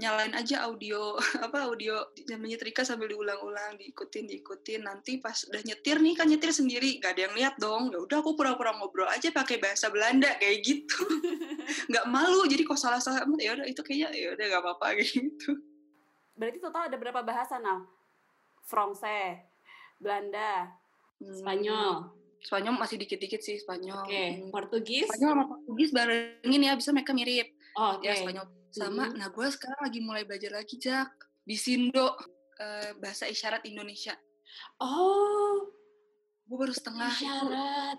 [0.00, 2.00] nyalain aja audio apa audio
[2.32, 7.28] menyetrika sambil diulang-ulang diikutin diikutin nanti pas udah nyetir nih kan nyetir sendiri gak ada
[7.28, 11.00] yang lihat dong ya udah aku pura-pura ngobrol aja pakai bahasa Belanda kayak gitu
[11.92, 15.50] nggak malu jadi kok salah-salah ya udah itu kayaknya ya udah gak apa-apa kayak gitu
[16.40, 17.84] berarti total ada berapa bahasa now
[18.64, 19.44] Fransai
[20.00, 20.72] Belanda
[21.20, 21.36] hmm.
[21.44, 21.92] Spanyol
[22.40, 24.00] Spanyol masih dikit-dikit sih Spanyol.
[24.00, 24.28] Oke, okay.
[24.40, 24.48] Hmm.
[24.48, 25.04] Portugis.
[25.12, 27.52] Spanyol sama Portugis barengin ya, bisa mereka mirip.
[27.76, 28.00] Oh.
[28.00, 28.08] Okay.
[28.08, 29.18] Ya, Spanyol sama, mm-hmm.
[29.18, 31.10] nah gue sekarang lagi mulai belajar lagi, Jak.
[31.42, 32.14] Di Sindo,
[32.58, 34.14] uh, bahasa isyarat Indonesia.
[34.78, 35.70] Oh.
[36.46, 37.10] Gue baru setengah.
[37.10, 37.98] Isyarat.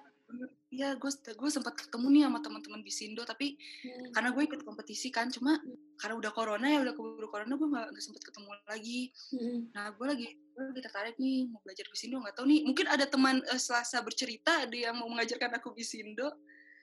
[0.72, 4.16] Iya, gue gue sempat ketemu nih sama teman-teman di Sindo, tapi hmm.
[4.16, 6.00] karena gue ikut kompetisi kan, cuma hmm.
[6.00, 9.02] karena udah corona ya, udah keburu corona, gue gak, gak sempat ketemu lagi.
[9.36, 9.68] Hmm.
[9.76, 12.88] Nah, gue lagi gue lagi tertarik nih mau belajar di Sindo, nggak tahu nih, mungkin
[12.88, 16.32] ada teman uh, Selasa bercerita, ada yang mau mengajarkan aku di Sindo.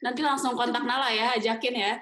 [0.05, 1.93] Nanti langsung kontak Nala ya, ajakin ya.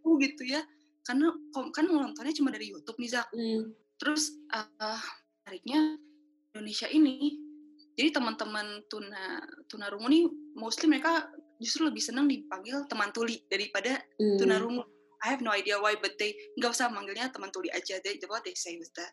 [0.00, 0.64] Aku gitu ya.
[1.04, 1.28] Karena
[1.76, 3.28] kan nontonnya cuma dari YouTube nih Zak.
[3.36, 3.76] Hmm.
[4.00, 5.04] terus uh,
[5.44, 6.00] tariknya
[6.56, 7.36] Indonesia ini.
[8.00, 10.24] Jadi teman-teman tuna tuna rungu nih
[10.56, 11.28] mostly mereka
[11.60, 14.40] justru lebih senang dipanggil teman tuli daripada hmm.
[14.40, 14.88] tuna rungu
[15.20, 18.00] I have no idea why but they nggak usah manggilnya teman tuli aja.
[18.00, 19.12] Deh what they say with that.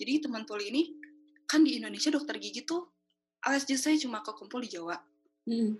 [0.00, 0.82] Jadi teman tuli ini
[1.44, 2.88] kan di Indonesia dokter gigi tuh
[3.44, 4.96] alas saya cuma kekumpul di Jawa.
[5.44, 5.76] Hmm.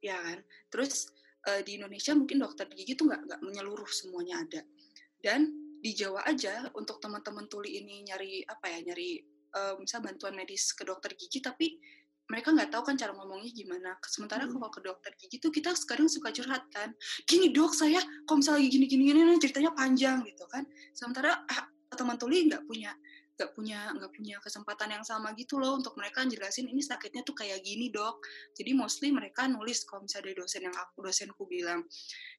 [0.00, 0.40] ya kan?
[0.72, 1.12] Terus
[1.48, 4.62] uh, di Indonesia mungkin dokter gigi tuh nggak nggak menyeluruh semuanya ada
[5.22, 5.50] dan
[5.82, 9.18] di Jawa aja untuk teman-teman tuli ini nyari apa ya nyari
[9.54, 11.78] uh, misal bantuan medis ke dokter gigi tapi
[12.30, 13.92] mereka nggak tahu kan cara ngomongnya gimana.
[14.08, 14.56] Sementara hmm.
[14.56, 16.94] kalau ke dokter gigi tuh kita sekarang suka curhat kan,
[17.28, 20.64] gini dok saya kalau misalnya gini gini gini ceritanya panjang gitu kan.
[20.96, 22.94] Sementara ah, teman tuli nggak punya
[23.42, 27.34] nggak punya nggak punya kesempatan yang sama gitu loh untuk mereka jelasin ini sakitnya tuh
[27.34, 28.22] kayak gini dok.
[28.54, 31.82] Jadi mostly mereka nulis kalau misalnya dari dosen yang aku dosenku bilang.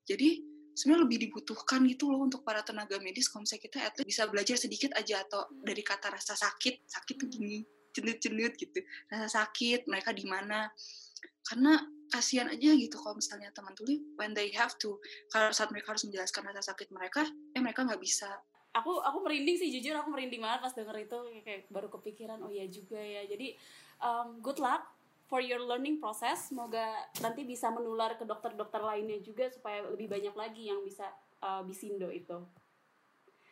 [0.07, 0.39] Jadi
[0.71, 4.55] sebenarnya lebih dibutuhkan gitu loh untuk para tenaga medis kalau misalnya kita at bisa belajar
[4.55, 8.79] sedikit aja atau dari kata rasa sakit sakit tuh gini cenut-cenut gitu.
[9.11, 10.71] Rasa sakit mereka di mana?
[11.43, 11.77] Karena
[12.13, 15.01] kasihan aja gitu kalau misalnya teman tuli when they have to
[15.33, 17.25] kalau saat mereka harus menjelaskan rasa sakit mereka
[17.57, 18.29] eh mereka nggak bisa
[18.73, 21.17] aku aku merinding sih jujur aku merinding banget pas denger itu.
[21.45, 23.23] Kayak baru kepikiran oh ya juga ya.
[23.29, 23.55] Jadi
[24.01, 24.83] um, good luck
[25.29, 26.51] for your learning process.
[26.51, 26.83] Semoga
[27.21, 31.05] nanti bisa menular ke dokter-dokter lainnya juga supaya lebih banyak lagi yang bisa
[31.39, 32.41] uh, bisindo itu.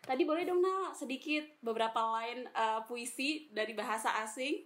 [0.02, 4.66] Tadi boleh dong nah sedikit beberapa lain uh, puisi dari bahasa asing?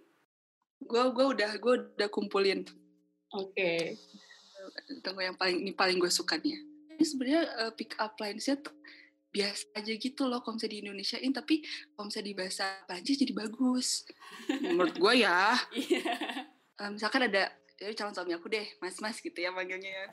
[0.80, 2.63] Gue gue udah gue udah kumpulin.
[3.36, 3.52] Oke.
[3.52, 3.80] Okay.
[5.06, 6.58] tunggu yang paling ini paling gue suka nih
[6.96, 8.76] ini sebenarnya uh, pick up line-nya tuh
[9.36, 11.56] biasa aja gitu loh kalau misalnya di Indonesiain tapi
[11.91, 14.08] kalau misalnya di bahasa Prancis jadi bagus.
[14.63, 15.52] Menurut gue ya.
[16.76, 20.06] Uh, misalkan ada ya calon suami aku deh mas mas gitu ya manggilnya ya.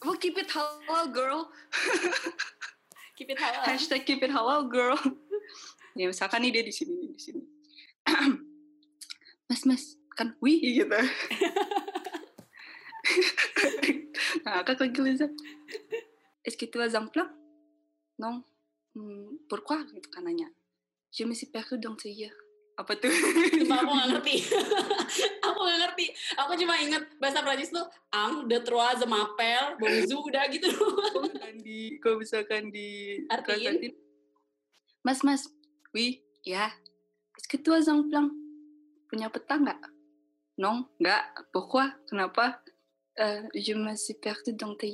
[0.00, 1.52] Well keep it halal girl.
[3.20, 3.68] Keep it halal.
[3.68, 4.96] Hashtag keep it halal girl.
[5.92, 7.44] Ya misalkan nih dia di sini di sini.
[9.52, 10.96] Mas mas kan wih gitu.
[14.48, 15.28] Nah kakak Liza
[16.44, 17.28] est-ce que tu as un plan
[18.20, 18.44] non
[18.92, 19.80] hmm, pourquoi?
[19.88, 20.52] Gitu kan nanya.
[21.10, 22.30] Je me suis perdu dans tes yeux.
[22.76, 23.08] Apa tuh?
[23.64, 24.34] Cuma aku gak ngerti.
[25.48, 26.06] Aku gak ngerti.
[26.36, 30.70] Aku cuma inget bahasa Prancis tuh ang de trois je m'appelle bonjour udah gitu.
[31.36, 33.96] Dan di kalau misalkan di Artiin?
[35.00, 35.48] mas mas
[35.96, 36.68] oui ya.
[37.40, 38.28] Est-ce que tu as un plan
[39.08, 39.80] punya peta nggak?
[40.60, 41.52] Non nggak.
[41.52, 41.88] Pourquoi?
[42.08, 42.60] Kenapa?
[43.20, 44.92] Uh, je me suis perdu dans tes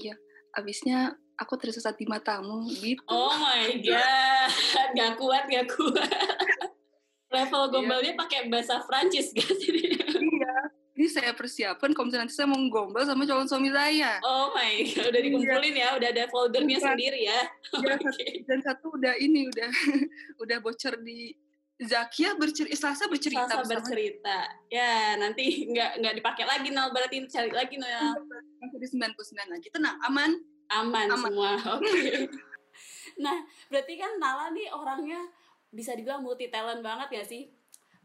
[0.57, 3.05] abisnya aku tersesat di matamu gitu.
[3.09, 4.51] Oh my god,
[4.97, 6.11] gak kuat gak kuat.
[7.37, 8.21] Level gombalnya yeah.
[8.23, 9.93] pakai bahasa Prancis gak sih?
[10.17, 10.55] Iya.
[10.97, 14.17] Ini saya persiapan kalau misalnya nanti saya mau gombal sama calon suami saya.
[14.25, 15.93] Oh my god, udah dikumpulin yeah.
[15.93, 16.89] ya, udah ada foldernya Bukan.
[16.97, 17.41] sendiri ya.
[17.85, 18.31] ya okay.
[18.49, 19.71] Dan satu udah ini udah
[20.41, 21.37] udah bocor di
[21.77, 23.53] Zakia bercerita, Selasa bercerita.
[23.53, 24.49] Selasa bercerita.
[24.73, 28.17] Ya, nanti nggak nggak dipakai lagi Nal, berarti cari lagi Nal.
[28.65, 29.69] Masih di 99 lagi.
[29.69, 31.19] Tenang, aman aman, aman.
[31.19, 31.51] semua.
[31.79, 31.85] Oke.
[31.87, 32.13] Okay.
[33.23, 33.37] nah,
[33.71, 35.21] berarti kan Nala nih orangnya
[35.71, 37.43] bisa dibilang multi talent banget ya sih?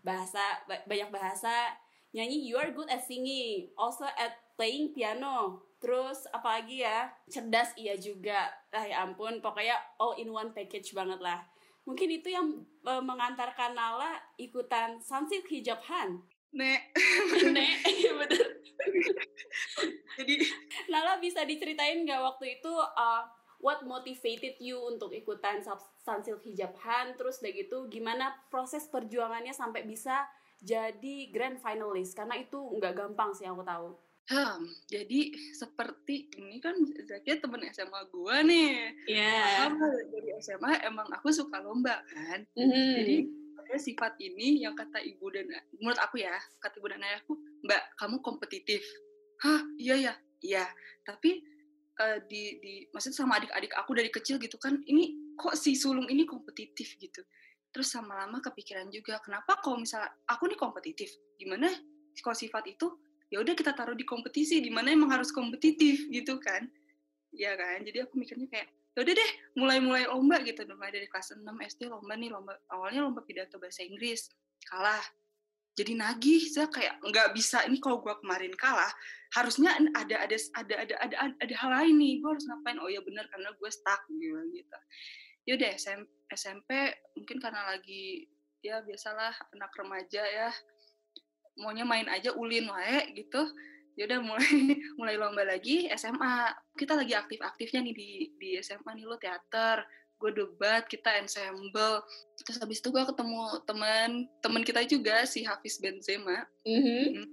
[0.02, 1.74] Bahasa banyak bahasa,
[2.12, 5.62] nyanyi you are good at singing, also at playing piano.
[5.82, 7.10] Terus apalagi ya?
[7.26, 8.54] Cerdas iya juga.
[8.70, 11.42] Ah ya ampun, pokoknya all in one package banget lah.
[11.82, 16.22] Mungkin itu yang e, mengantarkan Nala ikutan Sunsilk Hijab Han.
[16.54, 16.94] Nek.
[17.56, 18.46] Nek, iya bener.
[20.20, 20.36] Jadi
[20.92, 23.24] Nala bisa diceritain nggak waktu itu uh,
[23.62, 25.62] what motivated you untuk ikutan
[26.02, 30.26] Sunsilk Hijab Han terus udah gitu gimana proses perjuangannya sampai bisa
[30.62, 33.98] jadi grand finalist karena itu nggak gampang sih aku tahu.
[34.30, 38.70] Hmm, jadi seperti ini kan Zakia temen SMA gue nih.
[39.10, 39.68] Iya.
[39.68, 40.08] Yeah.
[40.08, 42.46] dari SMA emang aku suka lomba kan.
[42.54, 42.70] Mm.
[42.70, 43.18] Jadi
[43.72, 45.48] ada sifat ini yang kata ibu dan
[45.80, 48.84] menurut aku ya kata ibu dan ayahku mbak kamu kompetitif
[49.42, 49.62] hah?
[49.78, 50.14] Iya ya?
[50.42, 50.66] Iya.
[51.06, 51.42] Tapi
[52.02, 56.08] uh, di di maksud sama adik-adik aku dari kecil gitu kan ini kok si sulung
[56.10, 57.22] ini kompetitif gitu.
[57.72, 61.72] Terus sama lama kepikiran juga kenapa kalau misalnya aku nih kompetitif gimana
[62.20, 62.88] kalau sifat itu
[63.32, 66.68] ya udah kita taruh di kompetisi di mana emang harus kompetitif gitu kan.
[67.32, 67.82] Ya kan?
[67.88, 71.88] Jadi aku mikirnya kayak ya udah deh mulai-mulai lomba gitu mulai dari kelas 6 SD
[71.88, 74.28] lomba nih lomba awalnya lomba pidato bahasa Inggris
[74.68, 75.00] kalah
[75.82, 76.42] jadi nagih.
[76.46, 78.94] Saya kayak nggak bisa ini kalau gue kemarin kalah
[79.34, 82.14] harusnya ada ada ada ada ada ada hal lain nih.
[82.22, 82.78] Gue harus ngapain?
[82.78, 84.78] Oh ya benar karena gue stuck gitu gitu.
[85.50, 86.70] Ya udah SMP, SMP
[87.18, 88.30] mungkin karena lagi
[88.62, 90.54] ya biasalah anak remaja ya
[91.58, 93.42] maunya main aja ulin wae gitu.
[93.98, 94.54] Ya udah mulai
[95.02, 99.84] mulai lomba lagi SMA kita lagi aktif-aktifnya nih di di SMA nih lo teater
[100.22, 102.06] gue debat kita ensemble.
[102.46, 106.46] Terus habis itu gue ketemu teman teman kita juga si Hafiz Benzema.
[106.62, 107.26] Mm-hmm.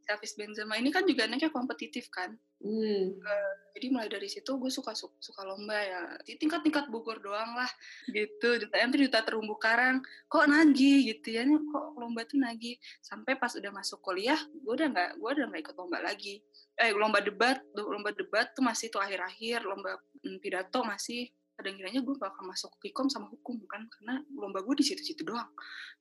[0.00, 2.32] si Hafiz Benzema ini kan juga anaknya kompetitif kan?
[2.60, 3.16] Mm.
[3.24, 6.00] uh, jadi mulai dari situ gue suka suka lomba ya.
[6.24, 7.68] Di tingkat tingkat Bogor doang lah
[8.12, 8.60] gitu.
[8.60, 10.04] Duta nanti duta terumbu karang.
[10.28, 11.48] Kok nagi gitu ya.
[11.48, 15.62] Kok lomba tuh nagi sampai pas udah masuk kuliah gue udah nggak gue udah nggak
[15.64, 16.44] ikut lomba lagi.
[16.76, 22.00] Eh lomba debat lomba debat tuh masih tuh akhir-akhir lomba mm, pidato masih kadang kiranya
[22.00, 25.52] gue bakal masuk Vkom sama hukum kan karena lomba gue di situ-situ doang.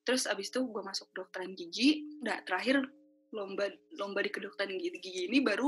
[0.07, 2.80] Terus abis itu gue masuk kedokteran gigi udah terakhir
[3.36, 3.68] lomba
[3.99, 5.68] lomba di kedokteran gigi, gigi ini baru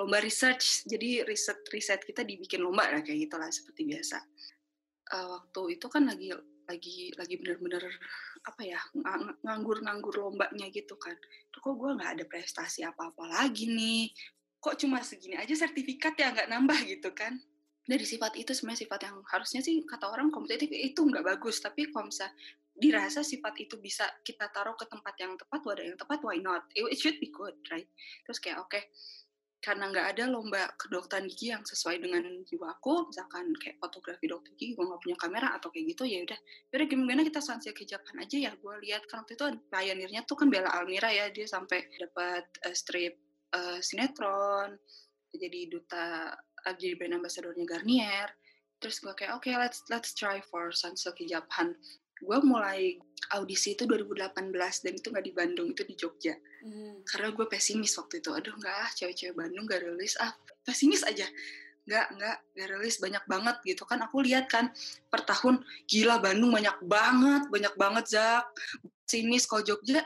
[0.00, 0.88] lomba research.
[0.88, 4.18] Jadi riset riset kita dibikin lomba lah kayak gitulah seperti biasa.
[5.12, 6.32] Uh, waktu itu kan lagi
[6.64, 7.84] lagi lagi bener-bener
[8.48, 8.80] apa ya
[9.44, 11.12] nganggur-nganggur lombanya gitu kan.
[11.52, 14.08] Kok gue nggak ada prestasi apa-apa lagi nih?
[14.64, 17.36] Kok cuma segini aja sertifikat ya nggak nambah gitu kan
[17.84, 21.60] dari sifat itu sebenarnya sifat yang harusnya sih kata orang kompetitif itu nggak bagus.
[21.60, 22.32] Tapi kalau misalnya
[22.74, 26.64] dirasa sifat itu bisa kita taruh ke tempat yang tepat wadah yang tepat why not?
[26.72, 27.86] It, should be good right?
[28.24, 28.88] Terus kayak oke okay,
[29.60, 34.52] karena nggak ada lomba kedokteran gigi yang sesuai dengan jiwa aku misalkan kayak fotografi dokter
[34.56, 36.40] gigi gue nggak punya kamera atau kayak gitu ya udah.
[36.72, 38.52] Ya udah gimana kita sanksi kejapan aja ya?
[38.56, 42.74] Gue lihat kan waktu itu pionirnya tuh kan Bella Almira ya dia sampai dapat uh,
[42.74, 43.20] strip
[43.52, 44.80] uh, sinetron
[45.34, 46.30] jadi duta
[46.72, 48.32] jadi brand ambassadornya Garnier.
[48.80, 51.76] Terus gue kayak oke okay, let's let's try for Sansoki Japan.
[52.20, 52.96] Gue mulai
[53.36, 54.52] audisi itu 2018
[54.84, 56.36] dan itu nggak di Bandung itu di Jogja.
[56.64, 57.04] Hmm.
[57.04, 60.16] karena gue pesimis waktu itu aduh nggak ah cewek-cewek Bandung gak rilis.
[60.16, 60.32] Ah
[60.64, 61.28] pesimis aja.
[61.84, 64.00] Nggak nggak nggak rilis banyak banget gitu kan.
[64.08, 64.72] Aku lihat kan
[65.12, 68.48] per tahun gila Bandung banyak banget banyak banget Zak.
[69.04, 70.00] Sini kalau Jogja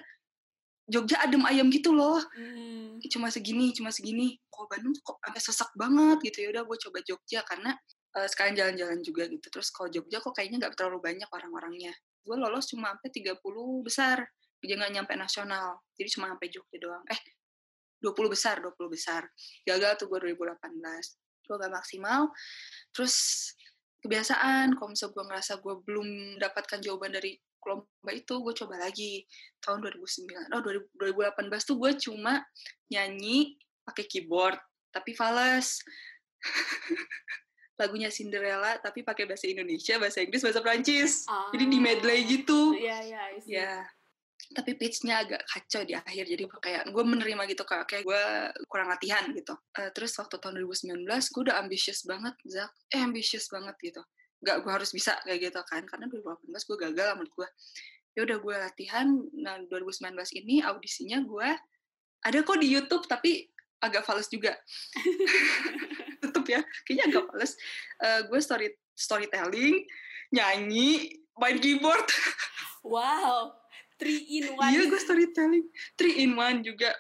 [0.88, 2.18] Jogja adem ayam gitu loh.
[2.32, 2.96] Hmm.
[3.12, 4.40] cuma segini cuma segini.
[4.48, 6.48] Kok Bandung kok sampai sesak banget gitu.
[6.48, 7.76] Ya udah gue coba Jogja karena
[8.16, 9.46] uh, sekalian jalan-jalan juga gitu.
[9.52, 11.92] Terus kalau Jogja kok kayaknya nggak terlalu banyak orang-orangnya.
[12.24, 13.38] Gue lolos cuma sampai 30
[13.86, 14.24] besar.
[14.58, 15.78] Dia nggak nyampe nasional.
[15.94, 17.04] Jadi cuma sampai Jogja doang.
[17.06, 17.20] Eh
[18.02, 19.22] 20 besar 20 besar.
[19.62, 22.28] Gagal tuh gue 2018 gue gak maksimal.
[22.92, 23.16] Terus
[24.04, 24.76] kebiasaan.
[24.76, 29.28] Kalau misalnya gue ngerasa gue belum mendapatkan jawaban dari lomba itu gue coba lagi
[29.60, 32.40] tahun 2009 oh 2018 tuh gue cuma
[32.88, 34.56] nyanyi pakai keyboard
[34.88, 35.84] tapi fals
[37.80, 41.52] lagunya Cinderella tapi pakai bahasa Indonesia bahasa Inggris bahasa Prancis ah.
[41.54, 42.74] jadi di medley gitu.
[42.74, 43.86] ya ya ya.
[44.48, 48.22] Tapi pitchnya agak kacau di akhir jadi kayak gue menerima gitu kayak kayak gue
[48.64, 49.52] kurang latihan gitu.
[49.76, 52.72] Uh, terus waktu tahun 2019 gue udah ambisius banget Zak.
[52.88, 54.00] Eh ambisius banget gitu
[54.38, 55.82] nggak gue harus bisa kayak gitu kan.
[55.86, 57.48] Karena 2018 gue gagal menurut gue
[58.16, 59.06] ya udah gue latihan
[59.38, 60.10] nah 2019
[60.42, 61.48] ini audisinya gue
[62.18, 63.46] ada kok di YouTube tapi
[63.78, 64.58] agak fals juga.
[66.22, 67.52] Tetep ya kayaknya agak fals.
[68.02, 68.68] Uh, gue story
[68.98, 69.86] storytelling
[70.34, 72.06] nyanyi main keyboard.
[72.78, 73.58] Wow
[73.98, 74.70] three in one.
[74.72, 75.66] Iya gue storytelling.
[75.98, 76.94] Three in one juga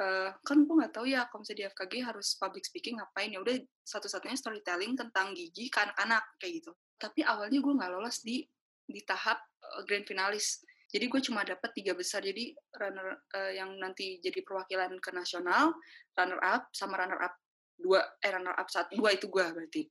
[0.00, 3.38] uh, kan gue nggak tahu ya kalau misalnya di FKG harus public speaking ngapain ya
[3.38, 6.72] udah satu-satunya storytelling tentang gigi ke anak-anak kayak gitu.
[6.96, 8.42] Tapi awalnya gue nggak lolos di
[8.88, 10.64] di tahap uh, grand finalis.
[10.90, 12.24] Jadi gue cuma dapat tiga besar.
[12.26, 15.76] Jadi runner uh, yang nanti jadi perwakilan ke nasional
[16.16, 17.36] runner up sama runner up
[17.80, 19.82] dua eh runner up satu dua itu gue berarti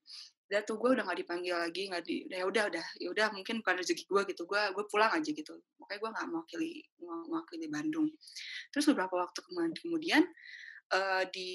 [0.50, 3.62] udah tuh gue udah nggak dipanggil lagi nggak di ya udah udah ya udah mungkin
[3.62, 5.54] bukan rezeki gue gitu gue gue pulang aja gitu.
[5.78, 6.72] Makanya gue nggak mewakili
[7.30, 8.10] mewakili Bandung.
[8.74, 9.46] Terus beberapa waktu
[9.78, 10.26] kemudian
[10.90, 11.52] uh, di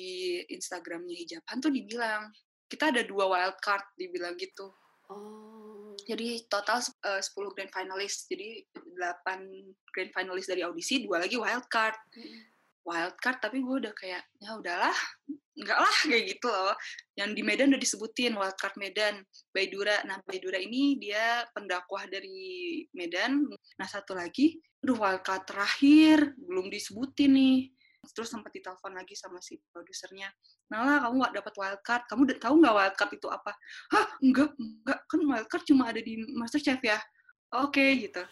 [0.47, 2.31] Instagramnya hijaban tuh dibilang
[2.71, 4.71] kita ada dua wild card dibilang gitu.
[5.05, 5.93] Oh.
[6.09, 11.69] jadi total uh, 10 grand finalist jadi 8 grand finalist dari audisi dua lagi wild
[11.69, 11.93] card.
[12.17, 12.54] Hmm
[12.85, 14.97] wild card tapi gue udah kayak ya udahlah
[15.55, 16.75] enggak lah kayak gitu loh.
[17.15, 19.25] Yang di Medan udah disebutin wild card Medan.
[19.55, 23.47] Baidura nah Baidura ini dia pendakwah dari Medan.
[23.51, 27.59] Nah satu lagi udah wild card terakhir belum disebutin nih.
[28.13, 30.29] Terus sempat ditelepon lagi sama si produsernya
[30.69, 32.03] Nala kamu nggak dapat wild card?
[32.09, 33.53] Kamu udah tahu nggak wild card itu apa?
[33.95, 34.99] Hah enggak enggak.
[35.09, 36.99] Kan wild card cuma ada di Masterchef ya?
[37.55, 38.23] Oke okay, gitu.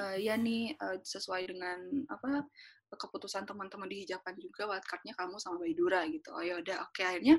[0.00, 1.78] Uh, ya nih uh, sesuai dengan
[2.08, 2.48] apa
[2.96, 6.28] keputusan teman-teman di hijapan juga wildcardnya kamu sama Baidura gitu.
[6.32, 7.04] Oh ya udah oke okay.
[7.16, 7.36] akhirnya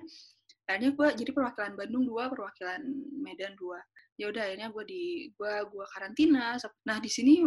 [0.63, 2.81] akhirnya gue jadi perwakilan Bandung dua perwakilan
[3.21, 3.79] Medan dua.
[4.17, 6.57] Ya udah akhirnya gue di gue gue karantina.
[6.87, 7.43] Nah di sini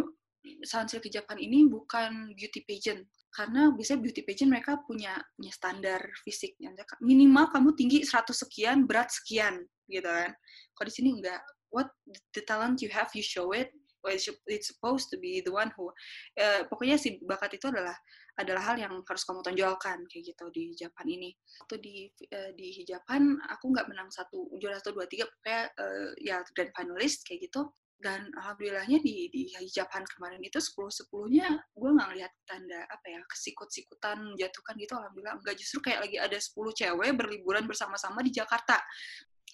[0.63, 3.03] Sunsilk hijapan ini bukan beauty pageant.
[3.27, 6.71] Karena biasanya beauty pageant mereka punya punya standar fisiknya
[7.03, 10.31] minimal kamu tinggi 100 sekian berat sekian gitu kan.
[10.75, 11.43] Kalau di sini enggak.
[11.67, 11.91] What
[12.31, 13.75] the talent you have you show it
[14.05, 15.89] it's supposed to be the one who
[16.37, 17.97] uh, pokoknya si bakat itu adalah
[18.37, 21.33] adalah hal yang harus kamu tonjolkan kayak gitu di Japan ini.
[21.65, 21.95] Waktu di
[22.29, 26.71] uh, di hijapan aku nggak menang satu juara satu dua tiga pokoknya uh, ya grand
[26.77, 27.65] finalist kayak gitu.
[27.97, 33.21] Dan alhamdulillahnya di di hijapan kemarin itu sepuluh sepuluhnya gue nggak ngeliat tanda apa ya
[33.25, 35.41] kesikut sikutan jatuhkan gitu alhamdulillah.
[35.41, 38.77] Enggak justru kayak lagi ada 10 cewek berliburan bersama-sama di Jakarta.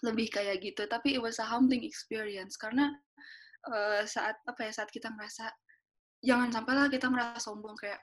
[0.04, 2.92] Lebih kayak gitu tapi it was a humbling experience karena
[3.70, 5.48] uh, saat apa ya saat kita merasa
[6.24, 8.00] jangan sampailah kita merasa sombong kayak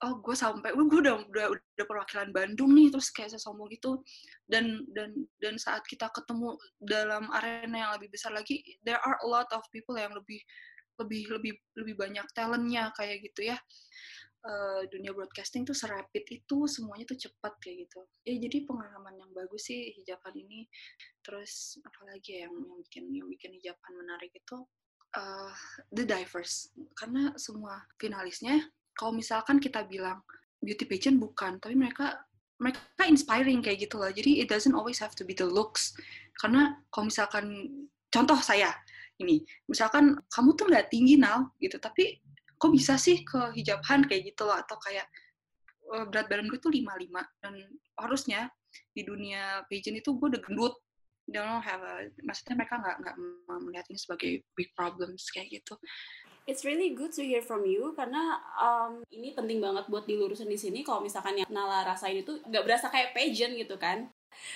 [0.00, 4.00] oh gue sampai gue udah udah udah perwakilan Bandung nih terus kayak saya sombong gitu.
[4.48, 5.12] Dan dan
[5.44, 9.60] dan saat kita ketemu dalam arena yang lebih besar lagi there are a lot of
[9.70, 10.40] people yang lebih
[11.00, 13.60] lebih lebih lebih banyak talentnya kayak gitu ya.
[14.40, 18.00] Uh, dunia broadcasting tuh serapid itu semuanya tuh cepat kayak gitu.
[18.24, 20.64] Ya jadi pengalaman yang bagus sih hijapan ini.
[21.20, 24.64] Terus apalagi ya yang yang bikin yang bikin hijapan menarik itu
[25.16, 25.52] uh,
[25.94, 26.70] the diverse.
[26.94, 30.20] Karena semua finalisnya kalau misalkan kita bilang
[30.60, 31.58] beauty pageant bukan.
[31.58, 32.20] Tapi mereka
[32.60, 34.12] mereka inspiring kayak gitu loh.
[34.12, 35.96] Jadi it doesn't always have to be the looks.
[36.36, 37.46] Karena kalau misalkan
[38.12, 38.74] contoh saya
[39.20, 39.42] ini.
[39.68, 41.80] Misalkan kamu tuh nggak tinggi now gitu.
[41.80, 42.20] Tapi
[42.60, 44.56] kok bisa sih ke hijabhan kayak gitu loh?
[44.56, 45.08] Atau kayak
[45.96, 47.54] uh, berat badan gue tuh 55 dan
[48.00, 48.40] harusnya
[48.94, 50.74] di dunia pageant itu gue udah gendut
[51.30, 53.16] don't have a, maksudnya mereka nggak nggak
[53.62, 55.78] melihat ini sebagai big problems kayak gitu.
[56.48, 60.58] It's really good to hear from you karena um, ini penting banget buat dilurusin di
[60.58, 64.10] sini kalau misalkan yang Nala rasain itu nggak berasa kayak pageant gitu kan.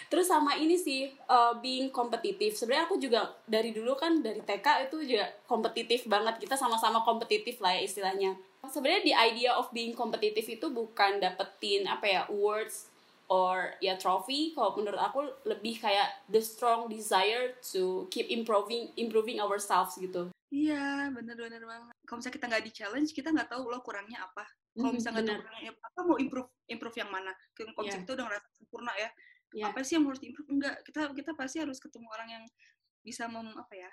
[0.08, 2.56] Terus sama ini sih uh, being kompetitif.
[2.56, 6.40] Sebenarnya aku juga dari dulu kan dari TK itu juga kompetitif banget.
[6.40, 8.38] Kita sama-sama kompetitif lah ya istilahnya.
[8.64, 12.93] Sebenarnya the idea of being kompetitif itu bukan dapetin apa ya awards
[13.28, 14.52] or ya trophy.
[14.52, 20.30] Kalau menurut aku lebih kayak the strong desire to keep improving improving ourselves gitu.
[20.54, 21.94] Iya bener-bener banget.
[22.06, 24.46] Kalau misalnya kita nggak di challenge kita nggak tahu lo kurangnya apa.
[24.74, 27.32] Kalau mm-hmm, misalnya nggak tahu kurangnya apa mau improve improve yang mana?
[27.54, 27.82] Kalau yeah.
[27.82, 29.10] misalnya kita udah ngerasa sempurna ya
[29.54, 29.70] yeah.
[29.70, 32.44] apa sih yang harus diimprove enggak kita kita pasti harus ketemu orang yang
[33.06, 33.90] bisa mem apa ya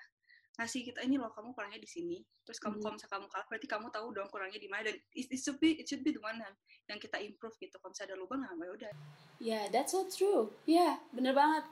[0.60, 2.18] ngasih kita ini loh kamu kurangnya di sini.
[2.44, 2.82] Terus kamu hmm.
[2.84, 4.82] kalau misalnya kamu kalah berarti kamu tahu dong kurangnya di mana.
[4.92, 6.54] Dan it, it should be it should be the one yang,
[6.92, 7.76] yang kita improve gitu.
[7.80, 8.92] Kalau misalnya ada lubang nggak ya udah.
[8.92, 8.92] Ya
[9.40, 10.52] yeah, that's so true.
[10.68, 11.64] Ya yeah, bener banget.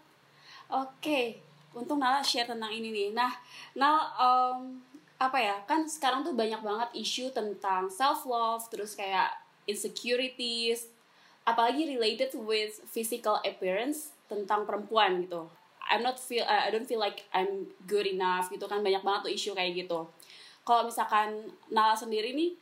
[0.71, 1.27] Oke okay.
[1.77, 3.09] untung Nala share tentang ini nih.
[3.13, 3.33] Nah
[3.77, 4.81] Nal um,
[5.21, 9.29] apa ya kan sekarang tuh banyak banget isu tentang self love terus kayak
[9.69, 10.89] insecurities
[11.45, 15.45] apalagi related with physical appearance tentang perempuan gitu
[15.91, 19.21] I'm not feel uh, I don't feel like I'm good enough gitu kan banyak banget
[19.27, 20.07] tuh isu kayak gitu.
[20.63, 22.55] Kalau misalkan Nala sendiri nih,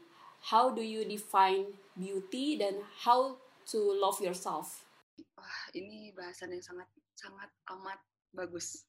[0.48, 3.36] how do you define beauty dan how
[3.68, 4.88] to love yourself?
[5.36, 8.00] Wah, ini bahasan yang sangat sangat amat
[8.32, 8.88] bagus.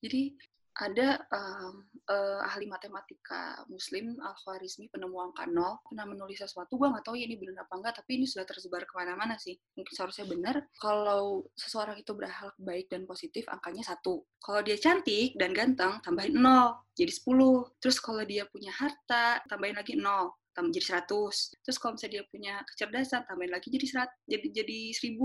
[0.00, 0.32] Jadi
[0.76, 7.04] ada um, uh, ahli matematika muslim Al-Khwarizmi penemu angka nol pernah menulis sesuatu gue nggak
[7.04, 9.56] tahu ya ini benar apa enggak tapi ini sudah tersebar ke mana-mana sih.
[9.72, 10.68] Mungkin seharusnya benar.
[10.76, 14.20] Kalau seseorang itu berakhlak baik dan positif angkanya satu.
[14.36, 19.80] Kalau dia cantik dan ganteng tambahin nol jadi 10 terus kalau dia punya harta tambahin
[19.80, 21.60] lagi nol tambah jadi 100.
[21.64, 25.20] Terus kalau misalnya dia punya kecerdasan, tambahin lagi jadi serat, jadi jadi 1000.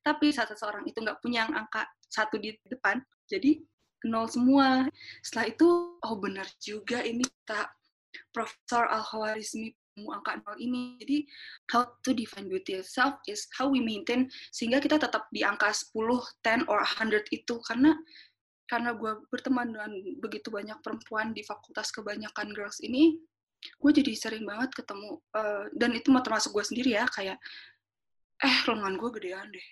[0.00, 3.60] Tapi saat seseorang itu nggak punya angka satu di depan, jadi
[4.06, 4.86] nol semua.
[5.20, 7.72] Setelah itu, oh benar juga ini tak
[8.32, 10.96] Profesor Al-Khawarizmi angka nol ini.
[11.00, 11.18] Jadi,
[11.72, 15.92] how to define beauty itself is how we maintain sehingga kita tetap di angka 10,
[16.40, 17.60] 10, or 100 itu.
[17.64, 17.92] Karena
[18.72, 23.20] karena gue berteman dengan begitu banyak perempuan di fakultas kebanyakan girls ini,
[23.60, 27.36] gue jadi sering banget ketemu, uh, dan itu termasuk gue sendiri ya, kayak,
[28.40, 29.68] eh lengan gue gedean deh.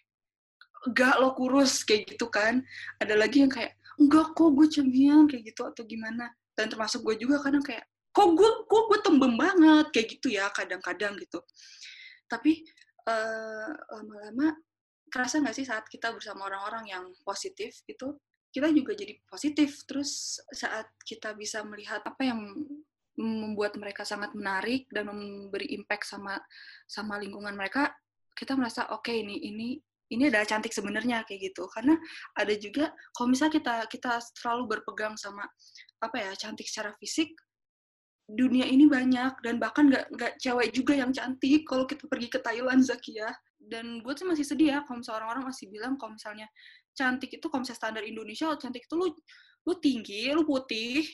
[0.93, 2.61] Gak lo kurus, kayak gitu kan.
[3.01, 6.32] Ada lagi yang kayak, enggak kok gue cemian kayak gitu atau gimana.
[6.57, 10.48] Dan termasuk gue juga kadang kayak kok gue kok gue tembem banget kayak gitu ya
[10.51, 11.38] kadang-kadang gitu.
[12.26, 12.64] Tapi
[13.07, 13.70] uh,
[14.01, 14.57] lama-lama
[15.11, 18.18] kerasa nggak sih saat kita bersama orang-orang yang positif gitu
[18.51, 19.86] kita juga jadi positif.
[19.86, 22.42] Terus saat kita bisa melihat apa yang
[23.20, 26.40] membuat mereka sangat menarik dan memberi impact sama
[26.88, 27.92] sama lingkungan mereka
[28.32, 29.68] kita merasa oke okay, ini ini
[30.11, 31.70] ini adalah cantik sebenarnya kayak gitu.
[31.70, 31.94] Karena
[32.34, 35.46] ada juga kalau misalnya kita kita terlalu berpegang sama
[36.02, 37.30] apa ya cantik secara fisik
[38.30, 42.38] dunia ini banyak dan bahkan nggak nggak cewek juga yang cantik kalau kita pergi ke
[42.42, 43.30] Thailand Zakia.
[43.61, 46.48] Dan gue tuh masih sedih ya kalau misalnya orang-orang masih bilang kalau misalnya
[46.96, 49.12] cantik itu kalau misalnya standar Indonesia cantik itu lu
[49.68, 51.04] lu tinggi lu putih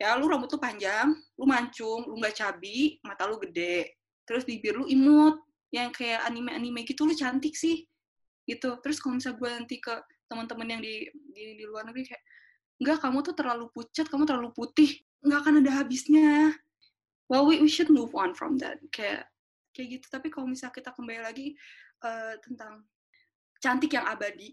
[0.00, 3.92] ya lu rambut lu panjang lu mancung lu nggak cabi mata lu gede.
[4.24, 5.36] Terus bibir lu imut
[5.68, 7.84] yang kayak anime-anime gitu lu cantik sih
[8.48, 8.78] gitu.
[8.82, 9.94] Terus kalau misalnya gue nanti ke
[10.26, 12.22] teman-teman yang di, di di luar negeri kayak
[12.80, 14.90] enggak kamu tuh terlalu pucat kamu terlalu putih.
[15.22, 16.56] Nggak akan ada habisnya.
[17.30, 18.82] Well we, we should move on from that.
[18.90, 19.30] Kayak
[19.72, 20.06] kayak gitu.
[20.10, 21.54] Tapi kalau misalnya kita kembali lagi
[22.04, 22.84] uh, tentang
[23.62, 24.52] cantik yang abadi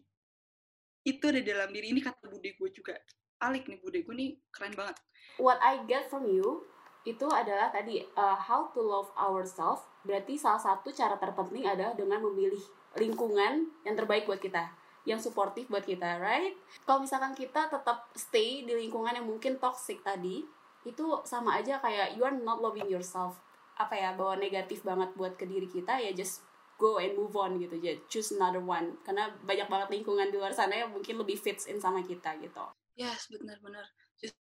[1.08, 1.92] itu ada dalam diri.
[1.92, 2.96] Ini kata bude gue juga.
[3.40, 5.00] Alik nih bude gue nih keren banget.
[5.40, 6.68] What I get from you
[7.08, 9.82] itu adalah tadi uh, how to love ourselves.
[10.04, 12.62] Berarti salah satu cara terpenting adalah dengan memilih
[12.98, 16.54] lingkungan yang terbaik buat kita yang suportif buat kita right?
[16.84, 20.44] Kalau misalkan kita tetap stay di lingkungan yang mungkin toxic tadi
[20.88, 23.40] itu sama aja kayak you are not loving yourself.
[23.80, 26.44] Apa ya bawa negatif banget buat ke diri kita ya just
[26.80, 29.00] go and move on gitu ya choose another one.
[29.02, 32.64] Karena banyak banget lingkungan di luar sana yang mungkin lebih fits in sama kita gitu.
[33.00, 33.88] Yes benar-benar.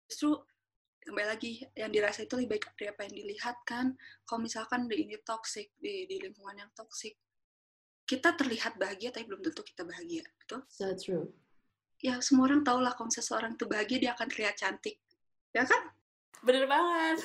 [0.07, 0.37] Justru
[1.03, 3.97] kembali lagi yang dirasa itu lebih baik dari apa yang dilihat kan.
[4.29, 7.19] Kalau misalkan di ini toxic di di lingkungan yang toxic
[8.07, 10.61] kita terlihat bahagia tapi belum tentu kita bahagia betul?
[10.69, 11.31] So true.
[12.03, 14.99] Ya semua orang tahu lah kalau seseorang itu bahagia dia akan terlihat cantik.
[15.55, 15.95] Ya kan?
[16.43, 17.23] Bener banget.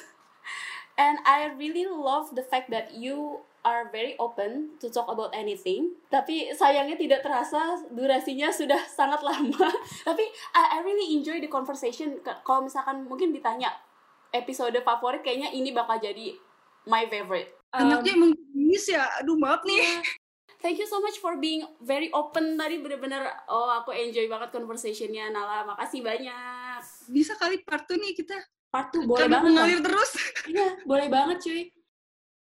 [0.98, 5.98] And I really love the fact that you are very open to talk about anything.
[6.10, 9.70] Tapi sayangnya tidak terasa durasinya sudah sangat lama.
[10.08, 10.26] Tapi
[10.56, 12.22] I, I really enjoy the conversation.
[12.24, 13.74] Kalau misalkan mungkin ditanya
[14.34, 16.34] episode favorit kayaknya ini bakal jadi
[16.86, 17.54] my favorite.
[17.76, 18.32] Anaknya um, emang
[18.74, 19.04] ya.
[19.22, 20.02] Aduh maaf nih.
[20.02, 20.02] yeah.
[20.58, 25.30] Thank you so much for being very open tadi bener-bener oh aku enjoy banget conversationnya
[25.30, 25.70] Nala.
[25.70, 26.82] Makasih banyak.
[27.14, 28.38] Bisa kali part 2 nih kita.
[28.74, 29.46] Part 2 boleh banget.
[29.54, 30.12] mengalir terus.
[30.52, 31.64] Iya boleh banget cuy.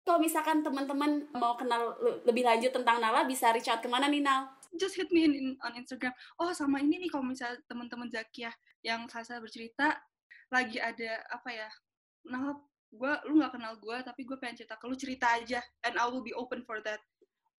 [0.04, 1.96] Kalau misalkan teman-teman mau kenal
[2.28, 4.52] lebih lanjut tentang Nala bisa reach out ke mana nih Nal?
[4.76, 6.12] Just hit me in, in on Instagram.
[6.36, 8.52] Oh sama ini nih kalau misalnya teman-teman Zakia
[8.84, 9.96] yang saya bercerita
[10.52, 11.70] lagi ada apa ya
[12.28, 12.60] Nala
[12.94, 16.06] gue lu nggak kenal gue tapi gue pengen cerita ke lu cerita aja and I
[16.06, 17.02] will be open for that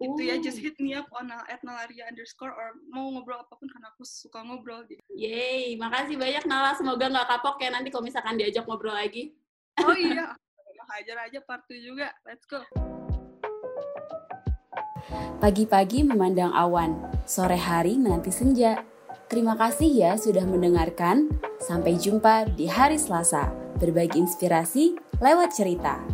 [0.02, 3.70] itu ya just hit me up on uh, @nalaria underscore or mau ngobrol apa pun
[3.70, 4.98] karena aku suka ngobrol gitu.
[5.14, 6.74] Yeay, makasih banyak Nala.
[6.74, 9.38] Semoga nggak kapok ya nanti kalau misalkan diajak ngobrol lagi.
[9.86, 10.34] Oh iya,
[10.90, 12.10] hajar aja part 2 juga.
[12.26, 12.62] Let's go.
[15.38, 16.96] Pagi-pagi memandang awan,
[17.28, 18.80] sore hari menanti senja.
[19.28, 21.28] Terima kasih ya sudah mendengarkan.
[21.60, 23.52] Sampai jumpa di hari Selasa.
[23.76, 26.13] Berbagi inspirasi lewat cerita.